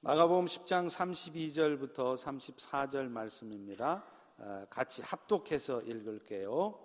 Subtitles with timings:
[0.00, 4.04] 마가복음 10장 32절부터 34절 말씀입니다.
[4.38, 6.78] 아, 같이 합독해서 읽을게요.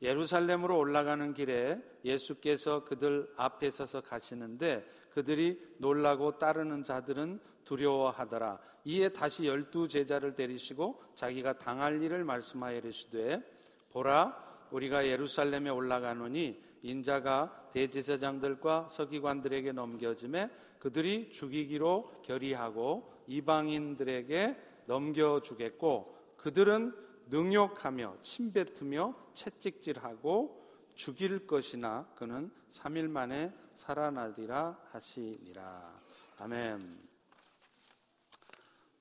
[0.00, 8.58] 예루살렘으로 올라가는 길에 예수께서 그들 앞에 서서 가시는데 그들이 놀라고 따르는 자들은 두려워하더라.
[8.86, 13.42] 이에 다시 열두 제자를 데리시고 자기가 당할 일을 말씀하여 이르시되
[13.90, 26.94] 보라 우리가 예루살렘에 올라가노니 인자가 대제사장들과 서기관들에게 넘겨짐에 그들이 죽이기로 결의하고 이방인들에게 넘겨주겠고 그들은
[27.28, 30.60] 능욕하며 침뱉으며 채찍질하고
[30.94, 36.00] 죽일 것이나 그는 3일 만에 살아나리라 하시니라.
[36.38, 37.08] 아멘.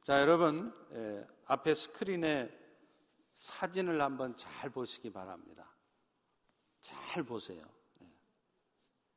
[0.04, 2.58] 자, 여러분, 예, 앞에 스크린에
[3.32, 5.69] 사진을 한번 잘 보시기 바랍니다.
[6.82, 7.64] 잘 보세요.
[8.02, 8.08] 예,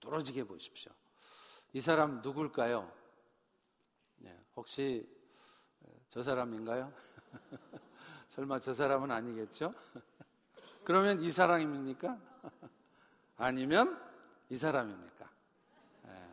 [0.01, 0.93] 뚫어지게 보십시오.
[1.73, 2.93] 이 사람 누굴까요?
[4.25, 5.09] 예, 혹시
[6.11, 6.93] 저 사람인가요?
[8.29, 9.73] 설마 저 사람은 아니겠죠?
[10.85, 12.19] 그러면 이 사람입니까?
[13.37, 13.99] 아니면
[14.51, 15.31] 이 사람입니까?
[16.07, 16.33] 예.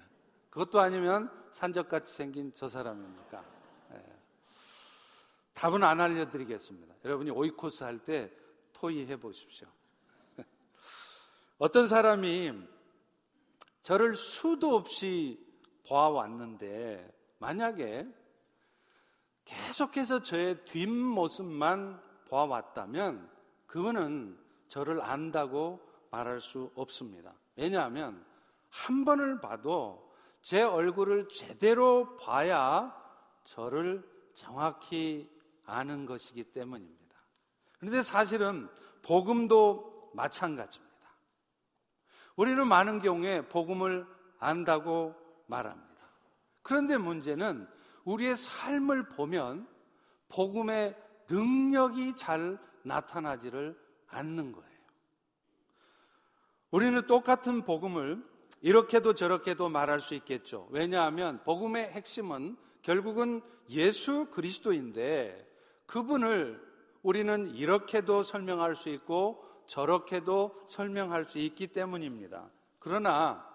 [0.50, 3.44] 그것도 아니면 산적같이 생긴 저 사람입니까?
[3.94, 4.20] 예.
[5.54, 6.96] 답은 안 알려드리겠습니다.
[7.06, 8.32] 여러분이 오이코스 할 때
[8.74, 9.68] 토의해 보십시오.
[11.60, 12.54] 어떤 사람이
[13.84, 15.46] 저를 수도 없이
[15.88, 18.08] 보아왔는데 만약에
[19.44, 23.30] 계속해서 저의 뒷모습만 보아왔다면
[23.68, 27.34] 그거는 저를 안다고 말할 수 없습니다.
[27.58, 28.26] 왜냐하면
[28.70, 32.96] 한 번을 봐도 제 얼굴을 제대로 봐야
[33.44, 35.30] 저를 정확히
[35.66, 37.18] 아는 것이기 때문입니다.
[37.80, 38.70] 그런데 사실은
[39.02, 40.89] 복음도 마찬가지입니다.
[42.40, 44.08] 우리는 많은 경우에 복음을
[44.40, 45.14] 안다고
[45.48, 45.90] 말합니다.
[46.62, 47.68] 그런데 문제는
[48.06, 49.68] 우리의 삶을 보면
[50.30, 50.96] 복음의
[51.30, 54.70] 능력이 잘 나타나지를 않는 거예요.
[56.72, 58.26] 우리는 똑같은 복음을
[58.62, 60.70] 이렇게도 저렇게도 말할 수 있겠죠.
[60.72, 65.46] 왜냐하면 복음의 핵심은 결국은 예수 그리스도인데
[65.88, 66.66] 그분을
[67.04, 72.50] 우리는 이렇게도 설명할 수 있고 저렇게도 설명할 수 있기 때문입니다.
[72.80, 73.48] 그러나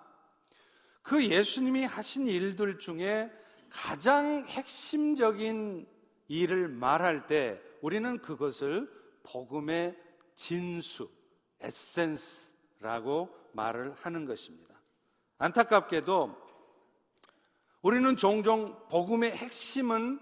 [1.02, 3.30] 그 예수님이 하신 일들 중에
[3.68, 5.86] 가장 핵심적인
[6.28, 8.88] 일을 말할 때 우리는 그것을
[9.24, 9.98] 복음의
[10.36, 11.10] 진수,
[11.60, 14.72] 에센스라고 말을 하는 것입니다.
[15.38, 16.36] 안타깝게도
[17.82, 20.20] 우리는 종종 복음의 핵심은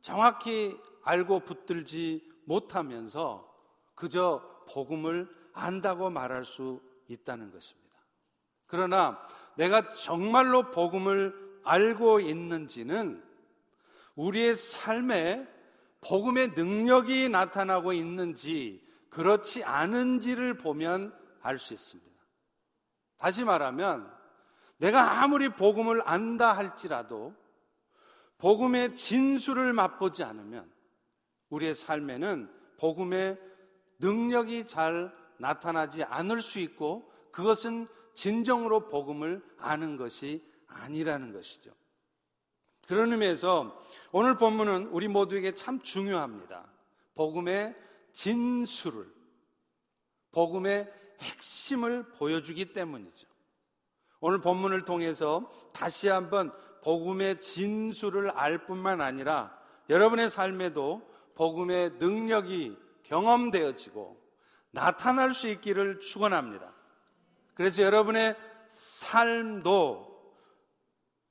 [0.00, 3.52] 정확히 알고 붙들지 못하면서
[3.94, 7.94] 그저 복음을 안다고 말할 수 있다는 것입니다.
[8.66, 9.20] 그러나
[9.56, 13.22] 내가 정말로 복음을 알고 있는지는
[14.16, 15.48] 우리의 삶에
[16.00, 22.10] 복음의 능력이 나타나고 있는지 그렇지 않은지를 보면 알 수 있습니다.
[23.16, 24.12] 다시 말하면
[24.78, 27.34] 내가 아무리 복음을 안다 할지라도
[28.38, 30.70] 복음의 진수를 맛보지 않으면
[31.48, 33.38] 우리의 삶에는 복음의
[33.98, 41.72] 능력이 잘 나타나지 않을 수 있고 그것은 진정으로 복음을 아는 것이 아니라는 것이죠.
[42.86, 43.80] 그런 의미에서
[44.12, 46.66] 오늘 본문은 우리 모두에게 참 중요합니다.
[47.14, 47.74] 복음의
[48.12, 49.06] 진수를,
[50.32, 53.28] 복음의 핵심을 보여주기 때문이죠.
[54.20, 56.52] 오늘 본문을 통해서 다시 한번
[56.82, 59.56] 복음의 진수를 알 뿐만 아니라
[59.88, 61.02] 여러분의 삶에도
[61.34, 62.76] 복음의 능력이
[63.14, 64.20] 경험되어지고
[64.72, 66.72] 나타날 수 있기를 축원합니다.
[67.54, 68.34] 그래서 여러분의
[68.70, 70.34] 삶도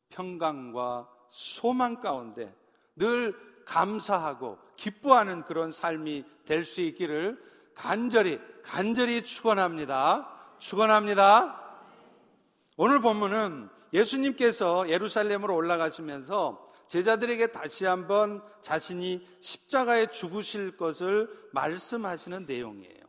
[0.09, 2.55] 평강과 소망 가운데
[2.95, 3.35] 늘
[3.65, 7.41] 감사하고 기뻐하는 그런 삶이 될 수 있기를
[7.75, 10.29] 간절히 간절히 축원합니다.
[10.59, 11.59] 축원합니다.
[12.77, 23.03] 오늘 본문은 예수님께서 예루살렘으로 올라가시면서 제자들에게 다시 한번 자신이 십자가에 죽으실 것을 말씀하시는 내용이에요.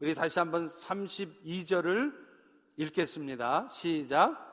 [0.00, 2.14] 우리 다시 한번 32절을
[2.76, 3.68] 읽겠습니다.
[3.70, 4.46] 시작.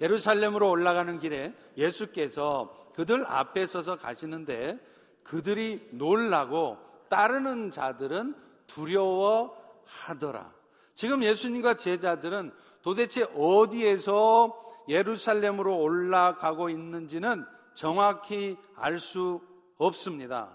[0.00, 4.78] 예루살렘으로 올라가는 길에 예수께서 그들 앞에 서서 가시는데
[5.22, 6.78] 그들이 놀라고
[7.08, 8.34] 따르는 자들은
[8.66, 10.52] 두려워하더라.
[10.94, 12.52] 지금 예수님과 제자들은
[12.82, 17.46] 도대체 어디에서 예루살렘으로 올라가고 있는지는
[17.80, 19.40] 정확히 알 수
[19.78, 20.54] 없습니다.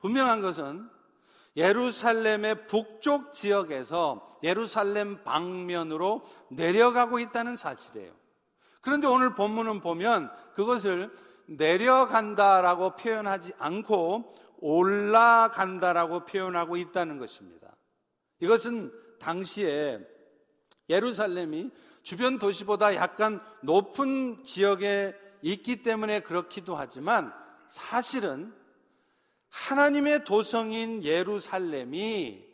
[0.00, 0.90] 분명한 것은
[1.56, 8.12] 예루살렘의 북쪽 지역에서 예루살렘 방면으로 내려가고 있다는 사실이에요.
[8.80, 11.14] 그런데 오늘 본문은 보면 그것을
[11.46, 17.76] 내려간다라고 표현하지 않고 올라간다라고 표현하고 있다는 것입니다.
[18.40, 20.00] 이것은 당시에
[20.88, 21.70] 예루살렘이
[22.02, 27.32] 주변 도시보다 약간 높은 지역에 있기 때문에 그렇기도 하지만
[27.66, 28.54] 사실은
[29.48, 32.44] 하나님의 도성인 예루살렘이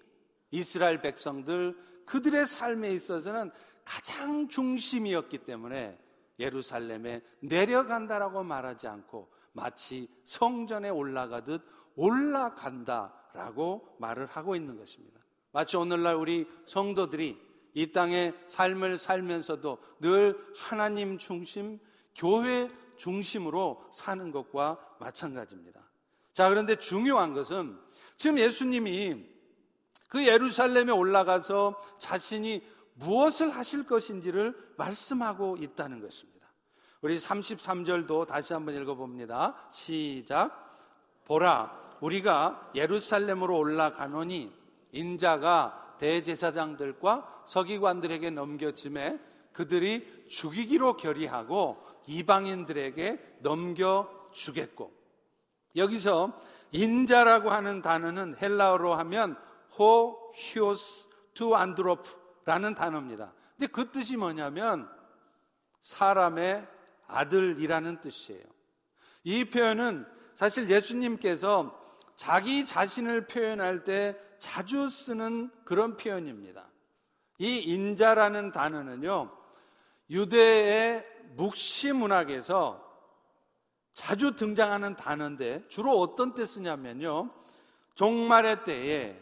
[0.51, 1.77] 이스라엘 백성들
[2.07, 3.51] 그들의 삶에 있어서는
[3.85, 5.99] 가장 중심이었기 때문에
[6.39, 11.63] 예루살렘에 내려간다라고 말하지 않고 마치 성전에 올라가듯
[11.95, 15.21] 올라간다라고 말을 하고 있는 것입니다.
[15.53, 17.39] 마치 오늘날 우리 성도들이
[17.75, 21.79] 이 땅의 삶을 살면서도 늘 하나님 중심,
[22.15, 25.81] 교회 중심으로 사는 것과 마찬가지입니다.
[26.33, 27.79] 자, 그런데 중요한 것은
[28.17, 29.27] 지금 예수님이
[30.09, 32.63] 그 예루살렘에 올라가서 자신이
[32.95, 36.33] 무엇을 하실 것인지를 말씀하고 있다는 것입니다.
[37.01, 39.57] 우리 33절도 다시 한번 읽어봅니다.
[39.71, 40.79] 시작.
[41.25, 44.53] 보라, 우리가 예루살렘으로 올라가노니
[44.93, 49.19] 인자가 대제사장들과 서기관들에게 넘겨짐에
[49.53, 54.93] 그들이 죽이기로 결의하고 이방인들에게 넘겨주겠고
[55.77, 56.41] 여기서
[56.73, 59.37] 인자라고 하는 단어는 헬라어로 하면
[59.79, 63.33] ὁ υἱὸς τοῦ ἀνθρώπου라는 단어입니다.
[63.57, 64.89] 근데 그 뜻이 뭐냐면
[65.83, 66.67] 사람의
[67.07, 68.45] 아들이라는 뜻이에요.
[69.25, 71.79] 이 표현은 사실 예수님께서
[72.17, 76.67] 자기 자신을 표현할 때 자주 쓰는 그런 표현입니다.
[77.39, 79.31] 이 인자라는 단어는요,
[80.13, 81.05] 유대의
[81.37, 82.87] 묵시 문학에서
[83.95, 87.31] 자주 등장하는 단어인데 주로 어떤 때 쓰냐면요.
[87.95, 89.19] 종말의 때에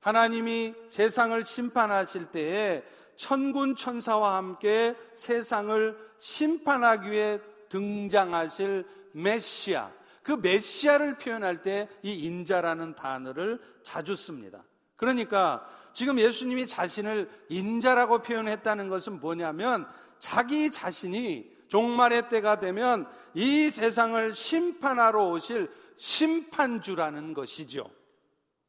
[0.00, 2.82] 하나님이 세상을 심판하실 때에
[3.14, 9.92] 천군 천사와 함께 세상을 심판하기 위해 등장하실 메시아.
[10.24, 14.64] 그 메시아를 표현할 때 이 인자라는 단어를 자주 씁니다.
[14.96, 19.86] 그러니까 지금 예수님이 자신을 인자라고 표현했다는 것은 뭐냐면
[20.22, 27.90] 자기 자신이 종말의 때가 되면 이 세상을 심판하러 오실 심판주라는 것이죠.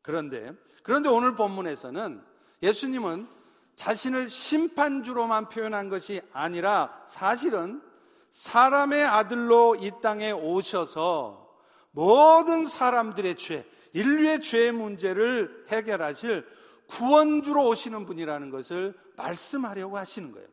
[0.01, 0.51] 그런데,
[0.81, 2.23] 그런데 오늘 본문에서는
[2.63, 3.27] 예수님은
[3.75, 7.83] 자신을 심판주로만 표현한 것이 아니라 사실은
[8.31, 11.55] 사람의 아들로 이 땅에 오셔서
[11.91, 16.47] 모든 사람들의 죄, 인류의 죄 문제를 해결하실
[16.87, 20.52] 구원주로 오시는 분이라는 것을 말씀하려고 하시는 거예요.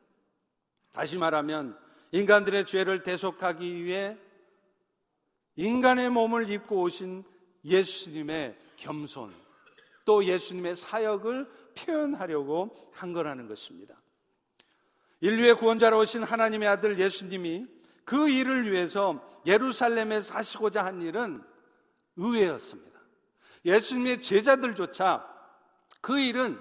[0.92, 1.78] 다시 말하면
[2.12, 4.18] 인간들의 죄를 대속하기 위해
[5.56, 7.24] 인간의 몸을 입고 오신
[7.64, 9.34] 예수님의 겸손,
[10.04, 14.00] 또 예수님의 사역을 표현하려고 한 거라는 것입니다.
[15.20, 17.66] 인류의 구원자로 오신 하나님의 아들 예수님이
[18.04, 21.42] 그 일을 위해서 예루살렘에 사시고자 한 일은
[22.16, 22.98] 의외였습니다.
[23.64, 25.28] 예수님의 제자들조차
[26.00, 26.58] 그 일은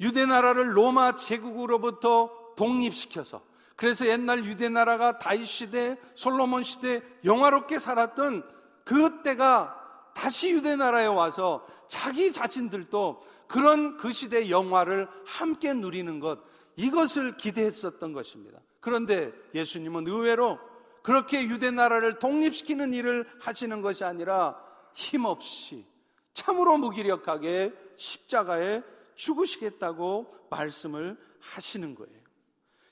[0.00, 3.42] 유대 나라를 로마 제국으로부터 독립시켜서
[3.76, 8.48] 그래서 옛날 유대 나라가 다윗 시대, 솔로몬 시대 영화롭게 살았던
[8.84, 16.40] 그때가 다시 유대 나라에 와서 자기 자신들도 그런 그 시대 영화를 함께 누리는 것
[16.76, 18.60] 이것을 기대했었던 것입니다.
[18.80, 20.58] 그런데 예수님은 의외로
[21.02, 24.58] 그렇게 유대 나라를 독립시키는 일을 하시는 것이 아니라
[24.94, 25.84] 힘없이
[26.32, 28.82] 참으로 무기력하게 십자가에
[29.14, 32.23] 죽으시겠다고 말씀을 하시는 거예요.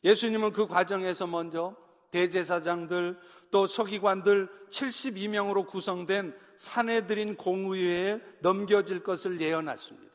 [0.05, 1.77] 예수님은 그 과정에서 먼저
[2.11, 3.19] 대제사장들
[3.51, 10.13] 또 서기관들 72명으로 구성된 사내들인 공의회에 넘겨질 것을 예언하십니다.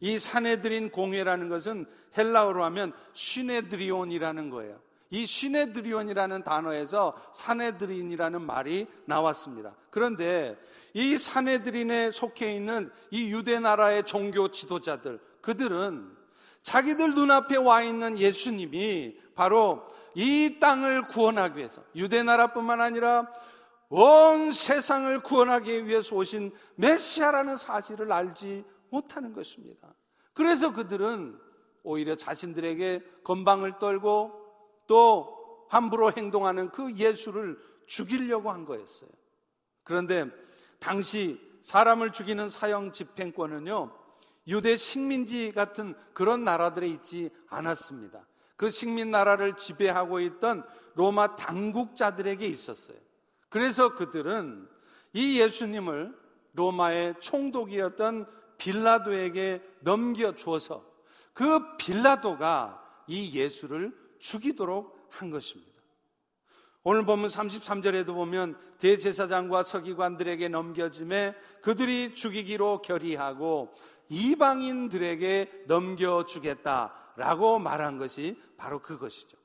[0.00, 1.86] 이 사내들인 공회라는 것은
[2.16, 4.80] 헬라어로 하면 시네드리온이라는 거예요.
[5.10, 9.76] 이 시네드리온이라는 단어에서 사내들인이라는 말이 나왔습니다.
[9.90, 10.56] 그런데
[10.94, 16.15] 이 사내들인에 속해 있는 이 유대 나라의 종교 지도자들, 그들은
[16.66, 23.32] 자기들 눈앞에 와 있는 예수님이 바로 이 땅을 구원하기 위해서 유대 나라뿐만 아니라
[23.88, 29.94] 온 세상을 구원하기 위해서 오신 메시아라는 사실을 알지 못하는 것입니다.
[30.32, 31.38] 그래서 그들은
[31.84, 34.32] 오히려 자신들에게 건방을 떨고
[34.88, 39.10] 또 함부로 행동하는 그 예수를 죽이려고 한 거였어요.
[39.84, 40.26] 그런데
[40.80, 44.05] 당시 사람을 죽이는 사형 집행권은요,
[44.48, 48.26] 유대 식민지 같은 그런 나라들에 있지 않았습니다.
[48.56, 52.96] 그 식민 나라를 지배하고 있던 로마 당국자들에게 있었어요.
[53.48, 54.68] 그래서 그들은
[55.12, 56.16] 이 예수님을
[56.54, 58.26] 로마의 총독이었던
[58.56, 60.84] 빌라도에게 넘겨 주어서
[61.32, 65.76] 그 빌라도가 이 예수를 죽이도록 한 것입니다.
[66.82, 73.72] 오늘 보면 33절에도 보면 대제사장과 서기관들에게 넘겨짐에 그들이 죽이기로 결의하고
[74.08, 79.36] 이방인들에게 넘겨주겠다라고 말한 것이 바로 그것이죠.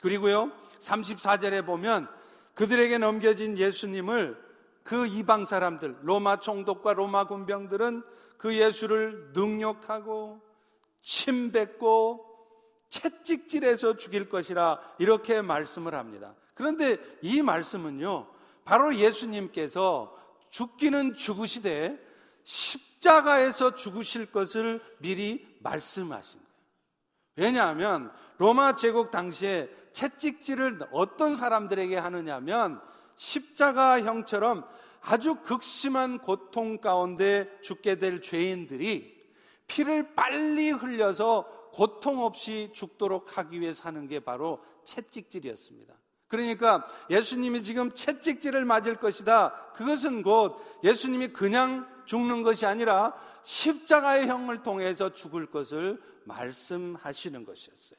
[0.00, 2.08] 그리고요, 34절에 보면
[2.54, 4.42] 그들에게 넘겨진 예수님을
[4.82, 8.02] 그 이방 사람들, 로마 총독과 로마 군병들은
[8.36, 10.40] 그 예수를 능욕하고
[11.00, 12.30] 침뱉고
[12.90, 16.34] 채찍질해서 죽일 것이라 이렇게 말씀을 합니다.
[16.54, 18.28] 그런데 이 말씀은요,
[18.64, 20.14] 바로 예수님께서
[20.50, 21.98] 죽기는 죽으시되
[23.04, 26.54] 십자가에서 죽으실 것을 미리 말씀하신 거예요.
[27.36, 32.80] 왜냐하면 로마 제국 당시에 채찍질을 어떤 사람들에게 하느냐면
[33.16, 34.66] 십자가 형처럼
[35.02, 39.14] 아주 극심한 고통 가운데 죽게 될 죄인들이
[39.66, 45.94] 피를 빨리 흘려서 고통 없이 죽도록 하기 위해 사는 게 바로 채찍질이었습니다.
[46.28, 49.72] 그러니까 예수님이 지금 채찍질을 맞을 것이다.
[49.74, 57.98] 그것은 곧 예수님이 그냥 죽는 것이 아니라 십자가의 형을 통해서 죽을 것을 말씀하시는 것이었어요.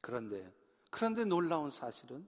[0.00, 0.52] 그런데,
[0.90, 2.26] 그런데 놀라운 사실은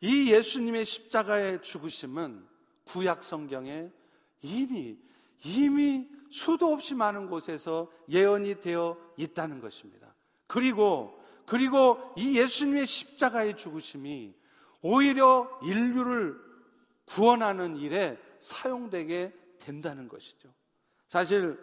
[0.00, 2.46] 이 예수님의 십자가의 죽으심은
[2.84, 3.90] 구약 성경에
[4.42, 4.98] 이미,
[5.44, 10.14] 이미 수도 없이 많은 곳에서 예언이 되어 있다는 것입니다.
[10.46, 14.34] 그리고, 그리고 이 예수님의 십자가의 죽으심이
[14.82, 16.38] 오히려 인류를
[17.06, 19.32] 구원하는 일에 사용되게
[19.66, 20.48] 된다는 것이죠.
[21.08, 21.58] 사실,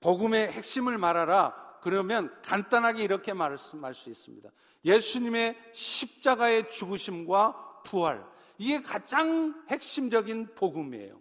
[0.00, 1.78] 복음의 핵심을 말하라.
[1.82, 4.50] 그러면 간단하게 이렇게 말씀할 수 있습니다.
[4.84, 8.24] 예수님의 십자가의 죽으심과 부활.
[8.58, 11.18] 이게 가장 핵심적인 복음이에요.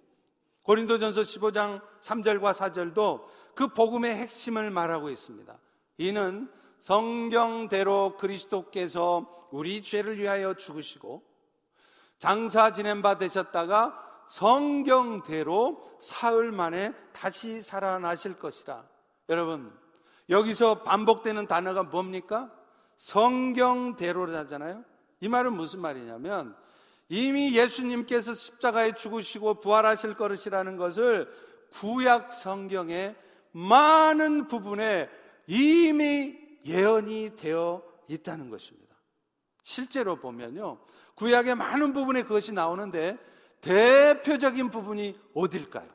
[0.64, 5.58] 고린도전서 15장 3절과 4절도 그 복음의 핵심을 말하고 있습니다.
[5.98, 11.24] 이는 성경대로 그리스도께서 우리 죄를 위하여 죽으시고
[12.18, 18.86] 장사 지낸 바 되셨다가 성경대로 사흘 만에 다시 살아나실 것이라.
[19.28, 19.74] 여러분,
[20.30, 22.52] 여기서 반복되는 단어가 뭡니까?
[22.98, 24.86] 성경대로라잖아요.
[25.22, 26.56] 이 말은 무슨 말이냐면
[27.10, 31.28] 이미 예수님께서 십자가에 죽으시고 부활하실 것이라는 것을
[31.72, 33.16] 구약 성경의
[33.52, 35.10] 많은 부분에
[35.48, 38.96] 이미 예언이 되어 있다는 것입니다.
[39.64, 40.80] 실제로 보면요.
[41.16, 43.18] 구약의 많은 부분에 그것이 나오는데
[43.62, 45.88] 대표적인 부분이 어딜까요?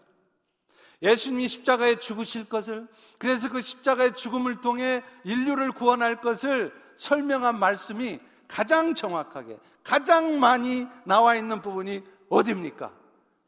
[1.03, 8.95] 예수님이 십자가에 죽으실 것을 그래서 그 십자가의 죽음을 통해 인류를 구원할 것을 설명한 말씀이 가장
[8.95, 12.93] 정확하게 가장 많이 나와 있는 부분이 어디입니까?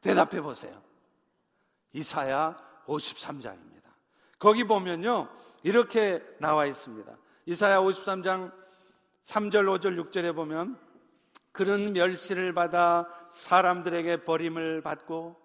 [0.00, 0.82] 대답해 보세요.
[1.92, 2.56] 이사야
[2.87, 3.85] 53장입니다.
[4.38, 5.28] 거기 보면요.
[5.62, 7.11] 이렇게 나와 있습니다.
[7.46, 8.52] 이사야 53장
[9.25, 10.78] 3절, 5절, 6절에 보면
[11.56, 15.36] 그런 멸시를 받아 사람들에게 버림을 받고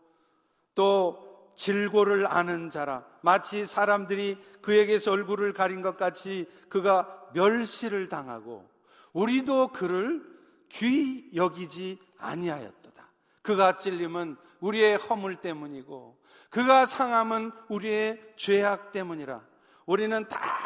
[0.75, 8.69] 또 질고를 아는 자라 마치 사람들이 그에게서 얼굴을 가린 것 같이 그가 멸시를 당하고
[9.13, 10.21] 우리도 그를
[10.67, 13.03] 귀 여기지 아니하였도다.
[13.41, 16.17] 그가 찔림은 우리의 허물 때문이고
[16.49, 19.41] 그가 상함은 우리의 죄악 때문이라.
[19.85, 20.61] 우리는 다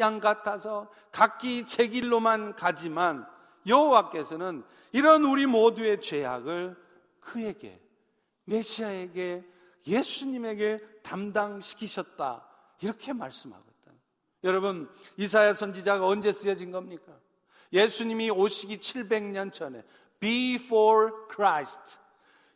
[0.00, 3.26] 양 같아서 각기 제 길로만 가지만
[3.66, 6.76] 여호와께서는 이런 우리 모두의 죄악을
[7.20, 7.80] 그에게
[8.44, 9.44] 메시아에게
[9.86, 12.46] 예수님에게 담당시키셨다.
[12.80, 13.92] 이렇게 말씀하고 있다.
[14.44, 17.12] 여러분, 이사야 선지자가 언제 쓰여진 겁니까?
[17.72, 19.82] 예수님이 오시기 700년 전에
[20.20, 21.98] before Christ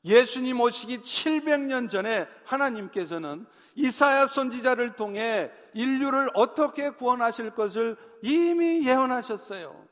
[0.04, 9.90] 예수님 오시기 700년 전에 하나님께서는 이사야 선지자를 통해 인류를 어떻게 구원하실 것을 이미 예언하셨어요.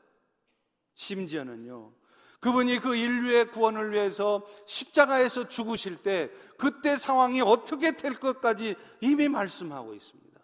[0.99, 1.93] 심지어는요.
[2.41, 9.93] 그분이 그 인류의 구원을 위해서 십자가에서 죽으실 때 그때 상황이 어떻게 될 것까지 이미 말씀하고
[9.93, 10.39] 있습니다.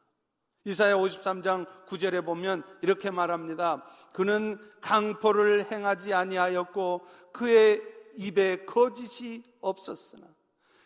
[0.63, 3.85] 이사야 53장 9절에 보면 이렇게 말합니다.
[4.13, 7.81] 그는 강포를 행하지 아니하였고 그의
[8.15, 10.25] 입에 거짓이 없었으나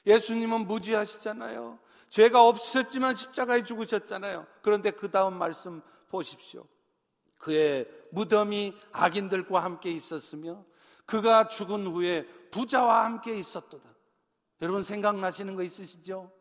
[0.05, 1.79] 예수님은 무지하시잖아요.
[2.09, 4.47] 죄가 없으셨지만 십자가에 죽으셨잖아요.
[4.63, 6.65] 그런데 그 다음 말씀 보십시오.
[7.39, 10.63] 그의 무덤이 악인들과 함께 있었으며
[11.05, 13.89] 그가 죽은 후에 부자와 함께 있었도다.
[14.61, 16.31] 여러분 생각나시는 거 있으시죠?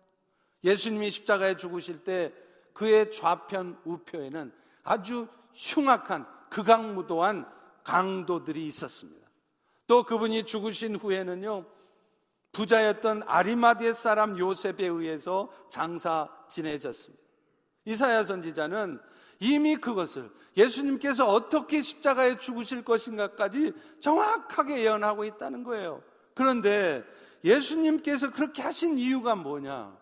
[0.65, 2.35] 예수님이 십자가에 죽으실 때
[2.75, 4.53] 그의 좌편 우표에는
[4.83, 7.51] 아주 흉악한 극악무도한
[7.85, 9.27] 강도들이 있었습니다.
[9.87, 11.65] 또 그분이 죽으신 후에는요,
[12.53, 17.23] 부자였던 아리마디의 사람 요셉에 의해서 장사 지내졌습니다.
[17.85, 19.01] 이사야 선지자는
[19.41, 26.03] 이미 그것을 예수님께서 어떻게 십자가에 죽으실 것인가까지 정확하게 예언하고 있다는 거예요.
[26.35, 27.05] 그런데
[27.45, 29.97] 예수님께서 그렇게 하신 이유가 뭐냐?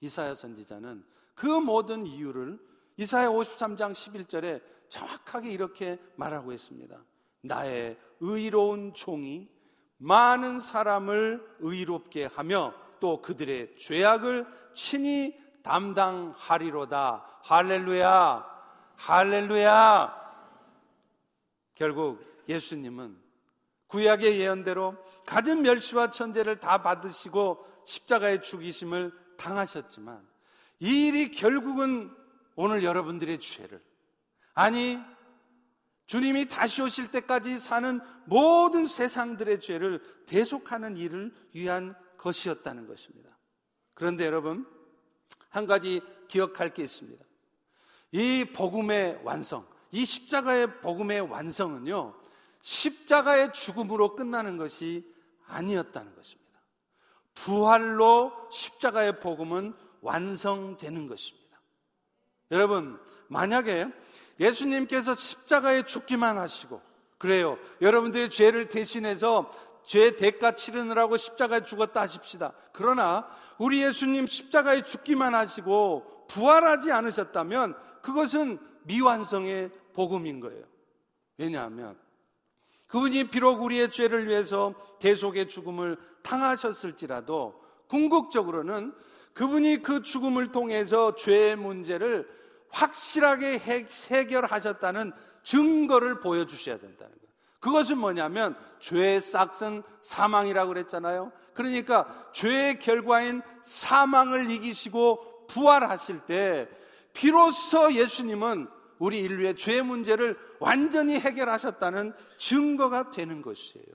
[0.00, 1.04] 이사야 선지자는
[1.34, 2.58] 그 모든 이유를
[2.96, 6.96] 이사야 53장 11절에 정확하게 이렇게 말하고 있습니다.
[7.42, 9.48] 나의 의로운 종이
[9.98, 17.40] 많은 사람을 의롭게 하며 또 그들의 죄악을 친히 담당하리로다.
[17.42, 18.53] 할렐루야.
[18.96, 20.24] 할렐루야.
[21.74, 23.16] 결국 예수님은
[23.88, 24.96] 구약의 예언대로
[25.26, 30.26] 가진 멸시와 천재를 다 받으시고 십자가의 죽이심을 당하셨지만
[30.80, 32.14] 이 일이 결국은
[32.56, 33.82] 오늘 여러분들의 죄를
[34.54, 34.98] 아니
[36.06, 43.36] 주님이 다시 오실 때까지 사는 모든 세상들의 죄를 대속하는 일을 위한 것이었다는 것입니다.
[43.94, 44.66] 그런데 여러분
[45.48, 47.24] 한 가지 기억할 게 있습니다.
[48.14, 52.14] 이 복음의 완성, 이 십자가의 복음의 완성은요,
[52.60, 55.04] 십자가의 죽음으로 끝나는 것이
[55.48, 56.60] 아니었다는 것입니다.
[57.34, 61.60] 부활로 십자가의 복음은 완성되는 것입니다.
[62.52, 63.88] 여러분, 만약에
[64.38, 66.80] 예수님께서 십자가에 죽기만 하시고,
[67.18, 67.58] 그래요.
[67.80, 69.50] 여러분들의 죄를 대신해서
[69.82, 72.52] 죄 대가 치르느라고 십자가에 죽었다 하십시다.
[72.72, 73.26] 그러나
[73.58, 80.62] 우리 예수님 십자가에 죽기만 하시고 부활하지 않으셨다면 그것은 미완성의 복음인 거예요.
[81.38, 81.98] 왜냐하면
[82.86, 87.58] 그분이 비록 우리의 죄를 위해서 대속의 죽음을 당하셨을지라도
[87.88, 88.94] 궁극적으로는
[89.32, 92.28] 그분이 그 죽음을 통해서 죄의 문제를
[92.70, 97.32] 확실하게 해결하셨다는 증거를 보여주셔야 된다는 거예요.
[97.58, 101.32] 그것은 뭐냐면 죄의 싹은 사망이라고 그랬잖아요.
[101.54, 106.68] 그러니까 죄의 결과인 사망을 이기시고 부활하실 때
[107.14, 108.68] 비로소 예수님은
[108.98, 113.86] 우리 인류의 죄 문제를 완전히 해결하셨다는 증거가 되는 것이에요.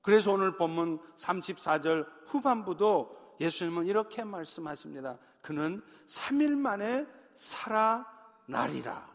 [0.00, 5.18] 그래서 오늘 본문 34절 후반부도 예수님은 이렇게 말씀하십니다.
[5.40, 9.10] 그는 3일 만에 살아나리라.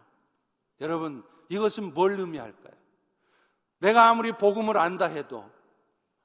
[0.79, 2.75] 여러분, 이것은 뭘 의미할까요?
[3.79, 5.49] 내가 아무리 복음을 안다 해도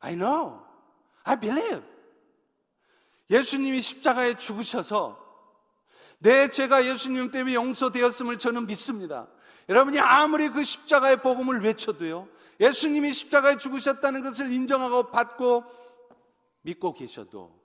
[0.01, 0.61] I know,
[1.25, 1.83] I believe.
[3.31, 5.22] 예수님이 십자가에 죽으셔서
[6.23, 9.27] 내 죄가 예수님 때문에 용서되었음을 저는 믿습니다.
[9.69, 12.29] 여러분이 아무리 그 십자가의 복음을 외쳐도요,
[12.61, 15.65] 예수님이 십자가에 죽으셨다는 것을 인정하고 받고
[16.63, 17.61] 믿고 계셔도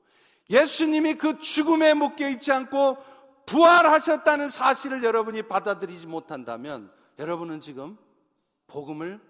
[0.50, 2.98] 예수님이 그 죽음에 묶여 있지 않고
[3.46, 7.98] 부활하셨다는 사실을 여러분이 받아들이지 못한다면 여러분은 지금
[8.66, 9.22] 복음을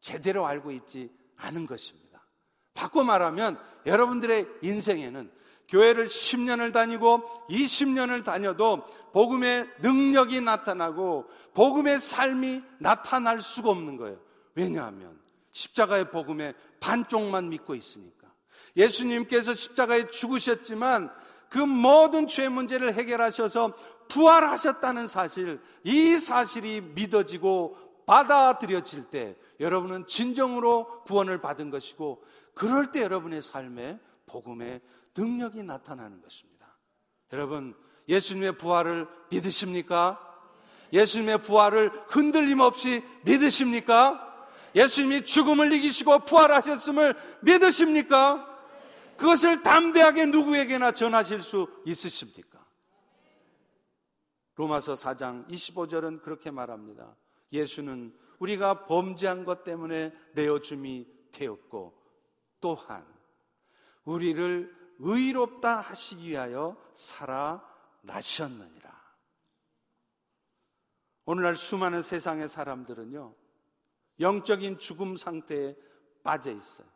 [0.00, 2.26] 제대로 알고 있지 않은 것입니다.
[2.74, 5.30] 바꿔 말하면 여러분들의 인생에는
[5.68, 14.18] 교회를 10년을 다니고 20년을 다녀도 복음의 능력이 나타나고 복음의 삶이 나타날 수가 없는 거예요.
[14.54, 15.18] 왜냐하면
[15.52, 18.28] 십자가의 복음의 반쪽만 믿고 있으니까.
[18.76, 21.10] 예수님께서 십자가에 죽으셨지만
[21.48, 23.74] 그 모든 죄 문제를 해결하셔서
[24.08, 27.76] 부활하셨다는 사실, 이 사실이 믿어지고
[28.06, 32.22] 받아들여질 때 여러분은 진정으로 구원을 받은 것이고
[32.54, 34.80] 그럴 때 여러분의 삶에 복음의
[35.16, 36.78] 능력이 나타나는 것입니다.
[37.32, 37.74] 여러분,
[38.08, 40.24] 예수님의 부활을 믿으십니까?
[40.92, 44.24] 예수님의 부활을 흔들림 없이 믿으십니까?
[44.74, 48.46] 예수님이 죽음을 이기시고 부활하셨음을 믿으십니까?
[49.16, 52.64] 그것을 담대하게 누구에게나 전하실 수 있으십니까?
[54.54, 57.16] 로마서 4장 25절은 그렇게 말합니다.
[57.52, 61.94] 예수는 우리가 범죄한 것 때문에 내어줌이 되었고
[62.60, 63.04] 또한
[64.04, 68.88] 우리를 의롭다 하시기 위하여 살아나셨느니라.
[71.24, 73.34] 오늘날 수많은 세상의 사람들은요,
[74.20, 75.76] 영적인 죽음 상태에
[76.22, 76.86] 빠져 있어요.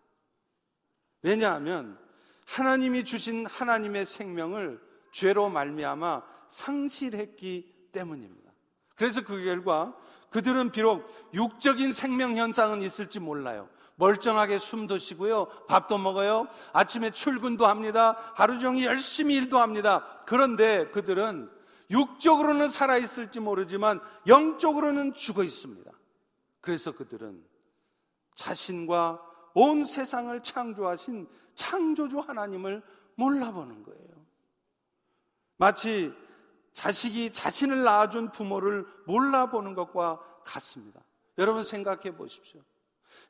[1.22, 1.98] 왜냐하면
[2.46, 8.52] 하나님이 주신 하나님의 생명을 죄로 말미암아 상실했기 때문입니다.
[8.96, 9.96] 그래서 그 결과
[10.30, 13.68] 그들은 비록 육적인 생명 현상은 있을지 몰라요.
[14.02, 15.46] 멀쩡하게 숨도 쉬고요.
[15.68, 16.48] 밥도 먹어요.
[16.72, 18.16] 아침에 출근도 합니다.
[18.34, 20.04] 하루 종일 열심히 일도 합니다.
[20.26, 21.48] 그런데 그들은
[21.88, 25.88] 육적으로는 살아있을지 모르지만 영적으로는 죽어 있습니다.
[26.60, 27.44] 그래서 그들은
[28.34, 29.22] 자신과
[29.54, 32.82] 온 세상을 창조하신 창조주 하나님을
[33.14, 34.26] 몰라보는 거예요.
[35.58, 36.12] 마치
[36.72, 41.04] 자식이 자신을 낳아준 부모를 몰라보는 것과 같습니다.
[41.38, 42.62] 여러분 생각해 보십시오.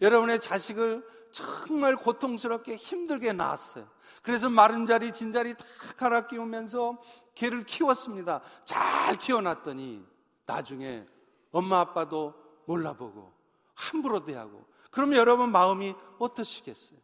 [0.02, 3.88] 여러분의 자식을 정말 고통스럽게 힘들게 낳았어요.
[4.22, 5.64] 그래서 마른 자리, 진 자리 다
[5.96, 7.00] 갈아 끼우면서
[7.34, 8.42] 개를 키웠습니다.
[8.64, 10.04] 잘 키워놨더니
[10.44, 11.06] 나중에
[11.50, 12.34] 엄마 아빠도
[12.66, 13.32] 몰라보고
[13.74, 16.98] 함부로 대하고 그러면 여러분 마음이 어떠시겠어요?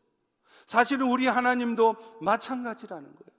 [0.66, 3.37] 사실은 우리 하나님도 마찬가지라는 거예요.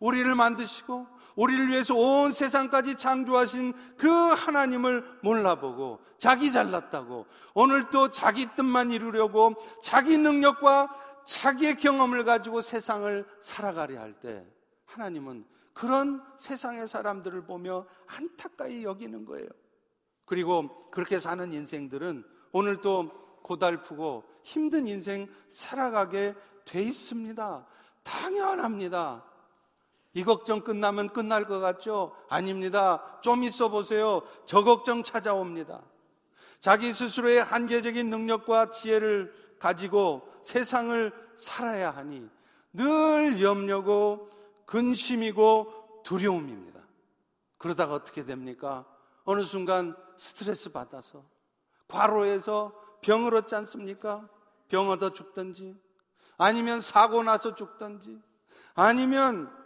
[0.00, 8.46] 우리를 만드시고 우리를 위해서 온 세상까지 창조하신 그 하나님을 몰라보고 자기 잘났다고 오늘 또 자기
[8.56, 10.88] 뜻만 이루려고 자기 능력과
[11.26, 14.44] 자기의 경험을 가지고 세상을 살아가려 할 때
[14.86, 19.48] 하나님은 그런 세상의 사람들을 보며 안타까이 여기는 거예요.
[20.24, 23.10] 그리고 그렇게 사는 인생들은 오늘 또
[23.42, 26.34] 고달프고 힘든 인생 살아가게
[26.64, 27.66] 돼 있습니다.
[28.02, 29.24] 당연합니다.
[30.12, 32.14] 이 걱정 끝나면 끝날 것 같죠?
[32.28, 33.18] 아닙니다.
[33.20, 34.22] 좀 있어 보세요.
[34.44, 35.82] 저 걱정 찾아옵니다.
[36.58, 42.28] 자기 스스로의 한계적인 능력과 지혜를 가지고 세상을 살아야 하니
[42.72, 44.30] 늘 염려고
[44.66, 46.80] 근심이고 두려움입니다.
[47.58, 48.84] 그러다가 어떻게 됩니까?
[49.24, 51.24] 어느 순간 스트레스 받아서
[51.88, 54.28] 과로해서 병을 얻지 않습니까?
[54.68, 55.74] 병 얻어 죽든지
[56.38, 58.20] 아니면 사고 나서 죽든지
[58.74, 59.59] 아니면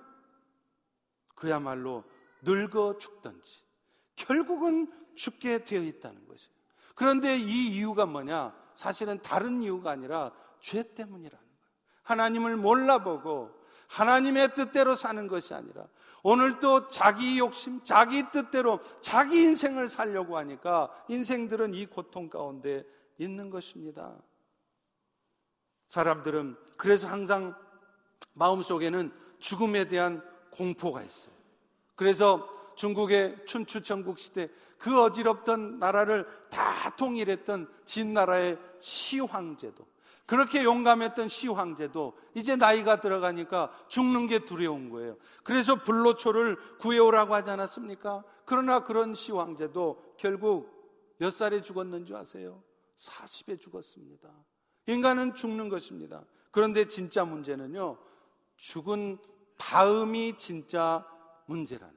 [1.44, 2.04] 그야말로
[2.40, 3.62] 늙어 죽든지
[4.16, 6.54] 결국은 죽게 되어 있다는 것이에요.
[6.94, 8.54] 그런데 이 이유가 뭐냐?
[8.74, 11.70] 사실은 다른 이유가 아니라 죄 때문이라는 거예요.
[12.02, 13.50] 하나님을 몰라보고
[13.88, 15.86] 하나님의 뜻대로 사는 것이 아니라
[16.22, 22.84] 오늘 또 자기 욕심, 자기 뜻대로 자기 인생을 살려고 하니까 인생들은 이 고통 가운데
[23.18, 24.16] 있는 것입니다.
[25.88, 27.54] 사람들은 그래서 항상
[28.32, 30.22] 마음속에는 죽음에 대한
[30.56, 31.34] 공포가 있어요.
[31.94, 39.86] 그래서 중국의 춘추전국 시대 그 어지럽던 나라를 다 통일했던 진나라의 시황제도
[40.26, 45.16] 그렇게 용감했던 시황제도 이제 나이가 들어가니까 죽는 게 두려운 거예요.
[45.42, 48.24] 그래서 불로초를 구해오라고 하지 않았습니까?
[48.46, 50.72] 그러나 그런 시황제도 결국
[51.18, 52.62] 몇 살에 죽었는 줄 아세요?
[52.96, 54.30] 40에 죽었습니다.
[54.86, 56.24] 인간은 죽는 것입니다.
[56.50, 57.98] 그런데 진짜 문제는요,
[58.56, 59.18] 죽은
[59.64, 61.06] 다음이 진짜
[61.46, 61.94] 문제라는.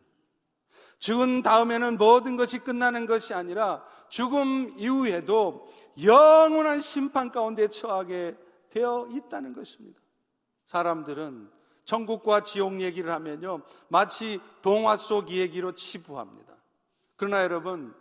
[1.00, 5.68] 죽은 다음에는 모든 것이 끝나는 것이 아니라 죽음 이후에도
[6.02, 8.38] 영원한 심판 가운데 처하게
[8.70, 10.00] 되어 있다는 것입니다.
[10.66, 11.52] 사람들은
[11.86, 13.62] 천국과 지옥 얘기를 하면요.
[13.90, 16.54] 마치 동화 속 이야기로 치부합니다.
[17.16, 17.94] 그러나 여러분,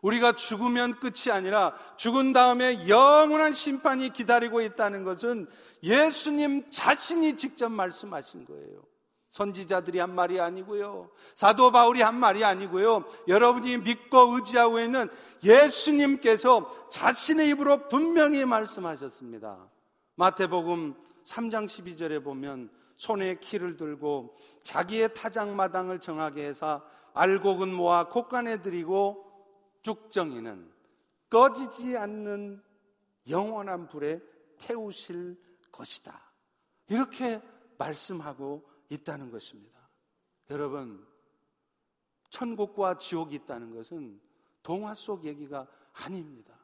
[0.00, 5.48] 우리가 죽으면 끝이 아니라 죽은 다음에 영원한 심판이 기다리고 있다는 것은
[5.82, 8.91] 예수님 자신이 직접 말씀하신 거예요.
[9.32, 11.10] 선지자들이 한 말이 아니고요.
[11.34, 13.04] 사도 바울이 한 말이 아니고요.
[13.28, 15.08] 여러분이 믿고 의지하고 있는
[15.42, 19.70] 예수님께서 자신의 입으로 분명히 말씀하셨습니다.
[20.16, 29.32] 마태복음 3장 12절에 보면 손에 키를 들고 자기의 타작마당을 정하게 해서 알곡은 모아 곡간에 들이고
[29.80, 30.70] 죽정이는
[31.30, 32.62] 꺼지지 않는
[33.30, 34.20] 영원한 불에
[34.58, 35.40] 태우실
[35.72, 36.20] 것이다.
[36.88, 37.40] 이렇게
[37.78, 39.80] 말씀하고 있다는 것입니다.
[40.50, 41.06] 여러분,
[42.30, 44.20] 천국과 지옥이 있다는 것은
[44.62, 46.54] 동화 속 얘기가 아닙니다.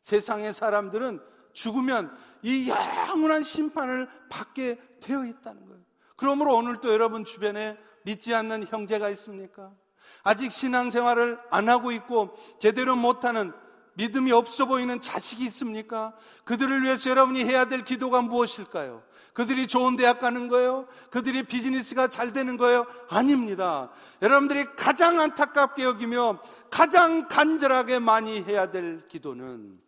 [0.00, 1.20] 세상의 사람들은
[1.52, 5.82] 죽으면 이 영원한 심판을 받게 되어 있다는 거예요.
[6.16, 9.74] 그러므로 오늘 또 여러분 주변에 믿지 않는 형제가 있습니까?
[10.22, 13.52] 아직 신앙생활을 안 하고 있고 제대로 못하는
[13.96, 16.14] 믿음이 없어 보이는 자식이 있습니까?
[16.44, 19.02] 그들을 위해서 여러분이 해야 될 기도가 무엇일까요?
[19.32, 20.86] 그들이 좋은 대학 가는 거예요?
[21.10, 22.86] 그들이 비즈니스가 잘 되는 거예요?
[23.08, 23.90] 아닙니다.
[24.22, 29.80] 여러분들이 가장 안타깝게 여기며 가장 간절하게 많이 해야 될 기도는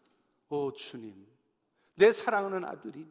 [0.50, 1.26] 오 주님,
[1.94, 3.06] 내 사랑하는 아들이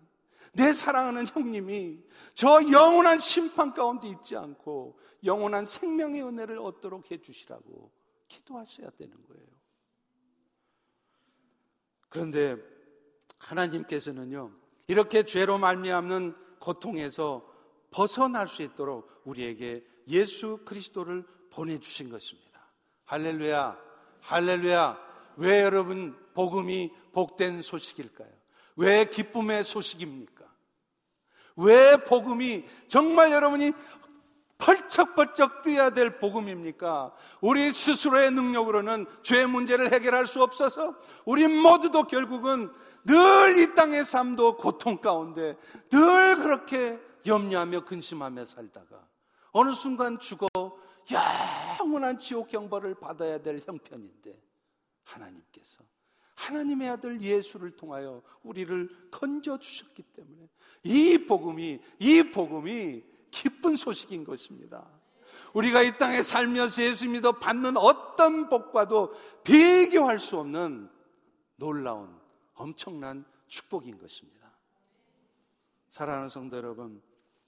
[0.54, 2.00] 내 사랑하는 형님이
[2.34, 7.92] 저 영원한 심판 가운데 있지 않고 영원한 생명의 은혜를 얻도록 해주시라고
[8.28, 9.57] 기도하셔야 되는 거예요.
[12.10, 12.58] 그런데
[13.40, 14.52] 하나님께서는요,
[14.88, 17.46] 이렇게 죄로 말미암는 고통에서
[17.92, 22.48] 벗어날 수 있도록 우리에게 예수 그리스도를 보내주신 것입니다.
[23.06, 23.78] 할렐루야,
[24.22, 25.08] 할렐루야.
[25.38, 28.30] 왜 여러분 복음이 복된 소식일까요?
[28.76, 30.46] 왜 기쁨의 소식입니까?
[31.58, 33.72] 왜 복음이 정말 여러분이
[34.58, 37.14] 펄쩍펄쩍 뛰어야 될 복음입니까?
[37.42, 42.72] 우리 스스로의 능력으로는 죄 문제를 해결할 수 없어서 우리 모두도 결국은
[43.06, 45.56] 늘 이 땅의 삶도 고통 가운데
[45.90, 49.08] 늘 그렇게 염려하며 근심하며 살다가
[49.52, 50.48] 어느 순간 죽어
[51.10, 54.38] 영원한 지옥 경벌을 받아야 될 형편인데
[55.04, 55.84] 하나님께서
[56.36, 60.50] 하나님의 아들 예수를 통하여 우리를 건져 주셨기 때문에
[60.84, 64.88] 이 복음이 이 복음이 기쁜 소식인 것입니다.
[65.54, 69.14] 우리가 이 땅에 살면서 예수 믿어 받는 어떤 복과도
[69.44, 70.90] 비교할 수 없는
[71.56, 72.16] 놀라운
[72.54, 74.52] 엄청난 축복인 것입니다.
[75.90, 77.02] 사랑하는 성도 여러분,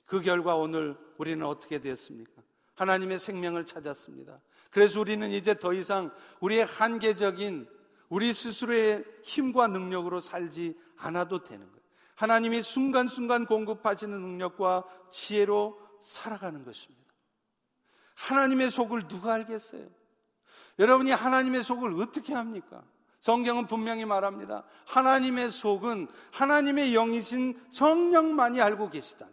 [0.06, 2.42] 그 결과 오늘 우리는 어떻게 되었습니까?
[2.76, 4.42] 하나님의 생명을 찾았습니다.
[4.72, 7.68] 그래서 우리는 이제 더 이상 우리의 한계적인
[8.08, 11.79] 우리 스스로의 힘과 능력으로 살지 않아도 되는 거예요.
[12.20, 17.06] 하나님이 순간순간 공급하시는 능력과 지혜로 살아가는 것입니다.
[18.16, 19.88] 하나님의 속을 누가 알겠어요?
[20.80, 22.84] 여러분이 하나님의 속을 어떻게 합니까?
[23.22, 24.66] 성경은 분명히 말합니다.
[24.86, 29.26] 하나님의 속은 하나님의 영이신 성령만이 알고 계시다.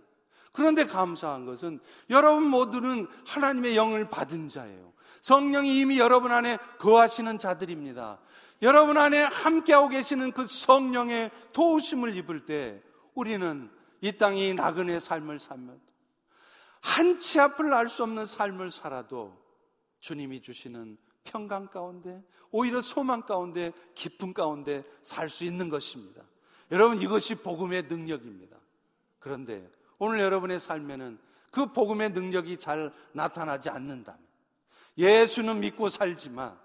[0.53, 4.93] 그런데 감사한 것은 여러분 모두는 하나님의 영을 받은 자예요.
[5.23, 8.21] 성령이 이미 여러분 안에 거하시는 자들입니다.
[8.63, 12.83] 여러분 안에 함께하고 계시는 그 성령의 도우심을 입을 때
[13.15, 15.81] 우리는 이 땅이 나그네 삶을 살면
[16.81, 19.37] 한 치 앞을 알 수 없는 삶을 살아도
[20.01, 26.23] 주님이 주시는 평강 가운데 오히려 소망 가운데 기쁨 가운데 살 수 있는 것입니다.
[26.71, 28.57] 여러분 이것이 복음의 능력입니다.
[29.19, 31.19] 그런데 오늘 여러분의 삶에는
[31.51, 34.21] 그 복음의 능력이 잘 나타나지 않는다면
[34.97, 36.57] 예수는 믿고 살지만